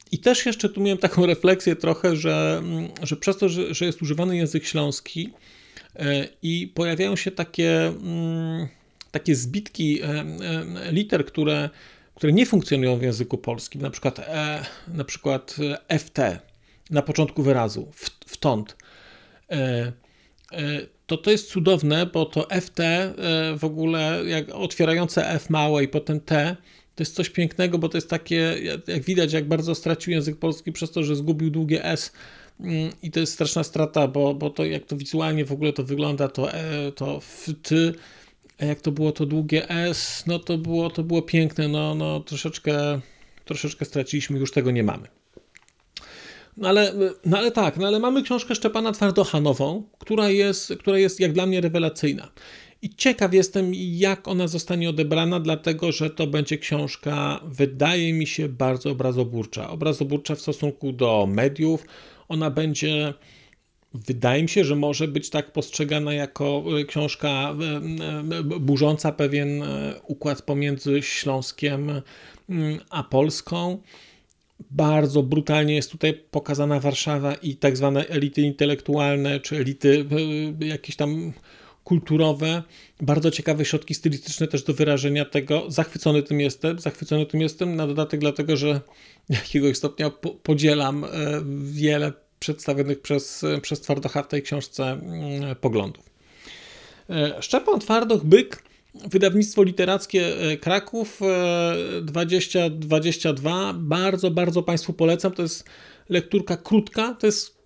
Mm, 0.08 0.12
i 0.12 0.18
też 0.18 0.46
jeszcze 0.46 0.68
tu 0.68 0.80
miałem 0.80 0.98
taką 0.98 1.26
refleksję 1.34 1.76
trochę, 1.76 2.16
że, 2.16 2.62
że 3.02 3.16
przez 3.16 3.36
to, 3.36 3.48
że, 3.48 3.74
że 3.74 3.84
jest 3.84 4.02
używany 4.02 4.36
język 4.36 4.64
śląski 4.64 5.30
e, 5.96 6.28
i 6.42 6.72
pojawiają 6.74 7.16
się 7.16 7.30
takie, 7.30 7.86
mm, 7.86 8.68
takie 9.10 9.34
zbitki 9.34 10.02
e, 10.02 10.06
e, 10.06 10.92
liter, 10.92 11.26
które, 11.26 11.70
które 12.14 12.32
nie 12.32 12.46
funkcjonują 12.46 12.96
w 12.96 13.02
języku 13.02 13.38
polskim, 13.38 13.82
na 13.82 13.90
przykład, 13.90 14.18
e, 14.18 14.64
na 14.88 15.04
przykład 15.04 15.56
FT 15.98 16.18
na 16.90 17.02
początku 17.02 17.42
wyrazu, 17.42 17.92
wtąd. 18.26 18.76
To 21.06 21.16
to 21.16 21.30
jest 21.30 21.50
cudowne, 21.50 22.06
bo 22.06 22.26
to 22.26 22.46
FT 22.60 22.80
w 23.56 23.64
ogóle, 23.64 24.22
jak 24.26 24.50
otwierające 24.54 25.30
F 25.30 25.50
małe 25.50 25.84
i 25.84 25.88
potem 25.88 26.20
T, 26.20 26.56
to 26.98 27.02
jest 27.02 27.14
coś 27.14 27.30
pięknego, 27.30 27.78
bo 27.78 27.88
to 27.88 27.96
jest 27.96 28.10
takie, 28.10 28.56
jak 28.86 29.02
widać, 29.02 29.32
jak 29.32 29.48
bardzo 29.48 29.74
stracił 29.74 30.12
język 30.12 30.38
polski 30.38 30.72
przez 30.72 30.90
to, 30.90 31.04
że 31.04 31.16
zgubił 31.16 31.50
długie 31.50 31.84
S. 31.84 32.12
Mm, 32.60 32.92
I 33.02 33.10
to 33.10 33.20
jest 33.20 33.32
straszna 33.32 33.64
strata, 33.64 34.08
bo, 34.08 34.34
bo 34.34 34.50
to 34.50 34.64
jak 34.64 34.84
to 34.84 34.96
wizualnie 34.96 35.44
w 35.44 35.52
ogóle 35.52 35.72
to 35.72 35.84
wygląda, 35.84 36.28
to, 36.28 36.52
e, 36.52 36.92
to 36.92 37.20
w 37.20 37.46
ty, 37.62 37.94
a 38.60 38.64
jak 38.64 38.80
to 38.80 38.92
było 38.92 39.12
to 39.12 39.26
długie 39.26 39.70
S, 39.70 40.24
no 40.26 40.38
to 40.38 40.58
było, 40.58 40.90
to 40.90 41.02
było 41.02 41.22
piękne, 41.22 41.68
no, 41.68 41.94
no 41.94 42.20
troszeczkę, 42.20 43.00
troszeczkę 43.44 43.84
straciliśmy, 43.84 44.38
już 44.38 44.52
tego 44.52 44.70
nie 44.70 44.82
mamy. 44.82 45.08
No 46.56 46.68
ale, 46.68 46.92
no 47.24 47.38
ale 47.38 47.50
tak, 47.50 47.76
no 47.76 47.86
ale 47.86 47.98
mamy 47.98 48.22
książkę 48.22 48.54
Szczepana 48.54 48.92
Twardocha 48.92 49.40
nową, 49.40 49.82
która 49.98 50.30
jest, 50.30 50.74
która 50.78 50.98
jest 50.98 51.20
jak 51.20 51.32
dla 51.32 51.46
mnie 51.46 51.60
rewelacyjna. 51.60 52.28
I 52.82 52.90
ciekaw 52.90 53.34
jestem, 53.34 53.72
jak 53.74 54.28
ona 54.28 54.48
zostanie 54.48 54.90
odebrana, 54.90 55.40
dlatego 55.40 55.92
że 55.92 56.10
to 56.10 56.26
będzie 56.26 56.58
książka, 56.58 57.40
wydaje 57.44 58.12
mi 58.12 58.26
się, 58.26 58.48
bardzo 58.48 58.90
obrazoburcza. 58.90 59.70
Obrazoburcza 59.70 60.34
w 60.34 60.40
stosunku 60.40 60.92
do 60.92 61.26
mediów. 61.30 61.84
Ona 62.28 62.50
będzie 62.50 63.14
wydaje 63.94 64.42
mi 64.42 64.48
się, 64.48 64.64
że 64.64 64.76
może 64.76 65.08
być 65.08 65.30
tak 65.30 65.52
postrzegana 65.52 66.14
jako 66.14 66.64
e, 66.80 66.84
książka 66.84 67.28
e, 67.28 68.34
e, 68.38 68.42
burząca 68.42 69.12
pewien 69.12 69.62
układ 70.02 70.42
pomiędzy 70.42 71.02
Śląskiem 71.02 71.90
mm, 72.48 72.78
a 72.90 73.02
Polską. 73.02 73.78
Bardzo 74.70 75.22
brutalnie 75.22 75.74
jest 75.74 75.90
tutaj 75.90 76.14
pokazana 76.30 76.80
Warszawa 76.80 77.34
i 77.34 77.56
tak 77.56 77.76
zwane 77.76 78.08
elity 78.08 78.42
intelektualne, 78.42 79.40
czy 79.40 79.56
elity 79.56 80.04
jakieś 80.60 80.96
tam 80.96 81.32
kulturowe, 81.88 82.62
bardzo 83.00 83.30
ciekawe 83.30 83.64
środki 83.64 83.94
stylistyczne 83.94 84.48
też 84.48 84.62
do 84.62 84.74
wyrażenia 84.74 85.24
tego. 85.24 85.64
Zachwycony 85.68 86.22
tym 86.22 86.40
jestem, 86.40 86.78
zachwycony 86.78 87.26
tym 87.26 87.40
jestem, 87.40 87.76
na 87.76 87.86
dodatek 87.86 88.20
dlatego, 88.20 88.56
że 88.56 88.80
jakiegoś 89.28 89.76
stopnia 89.76 90.10
podzielam 90.42 91.04
e, 91.04 91.08
wiele 91.62 92.12
przedstawionych 92.38 93.02
przez, 93.02 93.44
przez 93.62 93.80
Twardocha 93.80 94.22
w 94.22 94.28
tej 94.28 94.42
książce 94.42 94.84
mm, 94.84 95.56
poglądów. 95.56 96.10
E, 97.10 97.42
Szczepan 97.42 97.80
Twardoch, 97.80 98.24
Byk, 98.24 98.62
wydawnictwo 98.94 99.62
literackie 99.62 100.40
e, 100.40 100.56
Kraków 100.56 101.20
2022. 102.02 103.74
Bardzo, 103.74 104.30
bardzo 104.30 104.62
Państwu 104.62 104.92
polecam. 104.92 105.32
To 105.32 105.42
jest 105.42 105.64
lekturka 106.08 106.56
krótka, 106.56 107.16
to 107.20 107.26
jest 107.26 107.58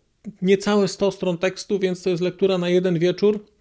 niecałe 0.42 0.88
100 0.88 1.10
stron 1.10 1.38
tekstu, 1.38 1.78
więc 1.78 2.02
to 2.02 2.10
jest 2.10 2.22
lektura 2.22 2.58
na 2.58 2.68
jeden 2.68 2.98
wieczór 2.98 3.52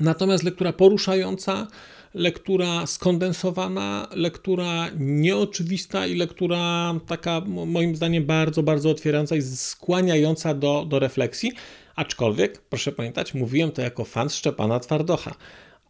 Natomiast 0.00 0.44
lektura 0.44 0.72
poruszająca, 0.72 1.66
lektura 2.14 2.86
skondensowana, 2.86 4.08
lektura 4.14 4.86
nieoczywista 4.98 6.06
i 6.06 6.16
lektura 6.16 6.94
taka 7.06 7.40
moim 7.66 7.96
zdaniem 7.96 8.24
bardzo, 8.24 8.62
bardzo 8.62 8.90
otwierająca 8.90 9.36
i 9.36 9.42
skłaniająca 9.42 10.54
do, 10.54 10.84
do 10.88 10.98
refleksji. 10.98 11.52
Aczkolwiek, 11.96 12.60
proszę 12.60 12.92
pamiętać, 12.92 13.34
mówiłem 13.34 13.72
to 13.72 13.82
jako 13.82 14.04
fan 14.04 14.30
Szczepana 14.30 14.80
Twardocha. 14.80 15.34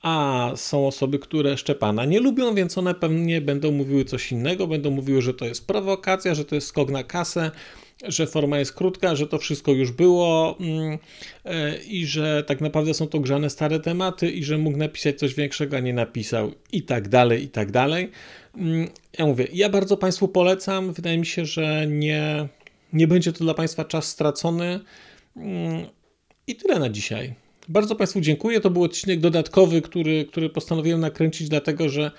A 0.03 0.51
są 0.57 0.87
osoby, 0.87 1.19
które 1.19 1.57
Szczepana 1.57 2.05
nie 2.05 2.21
lubią, 2.21 2.55
więc 2.55 2.79
one 2.79 2.95
pewnie 2.95 3.41
będą 3.41 3.73
mówiły 3.73 4.05
coś 4.05 4.33
innego, 4.33 4.67
będą 4.67 4.91
mówiły, 4.91 5.23
że 5.23 5.35
to 5.35 5.45
jest 5.45 5.67
prowokacja, 5.67 6.35
że 6.35 6.45
to 6.45 6.55
jest 6.55 6.67
skok 6.67 6.91
na 6.91 7.05
kasę, 7.05 7.51
że 8.03 8.27
forma 8.27 8.59
jest 8.59 8.73
krótka, 8.73 9.17
że 9.17 9.27
to 9.27 9.39
wszystko 9.39 9.73
już 9.73 9.93
było 9.93 10.57
mm, 10.61 10.99
e, 11.45 11.79
i 11.79 12.07
że 12.07 12.45
tak 12.47 12.61
naprawdę 12.61 12.95
są 12.95 13.07
to 13.07 13.21
grzane 13.21 13.51
stare 13.51 13.81
tematy 13.81 14.31
i 14.31 14.45
że 14.45 14.59
mógł 14.59 14.79
napisać 14.79 15.19
coś 15.19 15.35
większego, 15.35 15.77
a 15.77 15.81
nie 15.81 15.95
napisał 15.95 16.53
i 16.73 16.83
tak 16.83 17.09
dalej, 17.09 17.43
i 17.45 17.49
tak 17.49 17.71
dalej. 17.71 18.11
Mm, 18.57 18.89
ja 19.19 19.27
mówię, 19.27 19.49
ja 19.53 19.69
bardzo 19.69 19.97
Państwu 19.97 20.29
polecam. 20.29 20.93
Wydaje 20.93 21.19
mi 21.19 21.27
się, 21.27 21.47
że 21.47 21.87
nie, 21.87 22.49
nie 22.93 23.07
będzie 23.09 23.33
to 23.33 23.45
dla 23.45 23.55
Państwa 23.55 23.85
czas 23.85 24.09
stracony. 24.09 24.81
Mm, 25.37 25.87
I 26.47 26.57
tyle 26.57 26.79
na 26.79 26.89
dzisiaj. 26.89 27.35
Bardzo 27.69 27.97
Państwu 27.97 28.21
dziękuję. 28.21 28.61
To 28.61 28.71
był 28.71 28.83
odcinek 28.83 29.21
dodatkowy, 29.21 29.83
który, 29.83 30.25
który 30.25 30.51
postanowiłem 30.51 31.01
nakręcić, 31.01 31.49
dlatego 31.49 31.89
że 31.89 32.11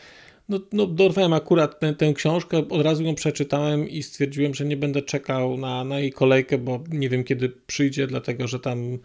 no, 0.49 0.59
no, 0.71 0.87
dorwałem 0.87 1.33
akurat 1.33 1.79
tę, 1.79 1.93
tę 1.93 2.13
książkę, 2.13 2.57
od 2.69 2.81
razu 2.81 3.03
ją 3.03 3.15
przeczytałem 3.15 3.89
i 3.89 4.03
stwierdziłem, 4.03 4.53
że 4.53 4.65
nie 4.65 4.77
będę 4.77 5.01
czekał 5.01 5.57
na, 5.57 5.83
na 5.83 5.99
jej 5.99 6.11
kolejkę, 6.11 6.57
bo 6.57 6.83
nie 6.89 7.09
wiem 7.09 7.23
kiedy 7.23 7.49
przyjdzie, 7.49 8.07
dlatego 8.07 8.47
że 8.47 8.59
tam 8.59 8.97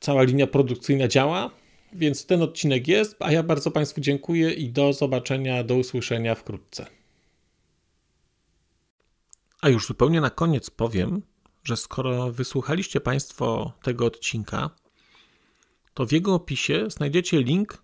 cała 0.00 0.22
linia 0.22 0.46
produkcyjna 0.46 1.08
działa. 1.08 1.50
Więc 1.92 2.26
ten 2.26 2.42
odcinek 2.42 2.88
jest, 2.88 3.16
a 3.20 3.32
ja 3.32 3.42
bardzo 3.42 3.70
Państwu 3.70 4.00
dziękuję 4.00 4.50
i 4.50 4.70
do 4.70 4.92
zobaczenia, 4.92 5.64
do 5.64 5.76
usłyszenia 5.76 6.34
wkrótce. 6.34 6.86
A 9.60 9.68
już 9.68 9.86
zupełnie 9.86 10.20
na 10.20 10.30
koniec 10.30 10.70
powiem, 10.70 11.22
że 11.64 11.76
skoro 11.76 12.32
wysłuchaliście 12.32 13.00
Państwo 13.00 13.72
tego 13.82 14.06
odcinka, 14.06 14.70
to 15.94 16.06
w 16.06 16.12
jego 16.12 16.34
opisie 16.34 16.84
znajdziecie 16.90 17.42
link 17.42 17.83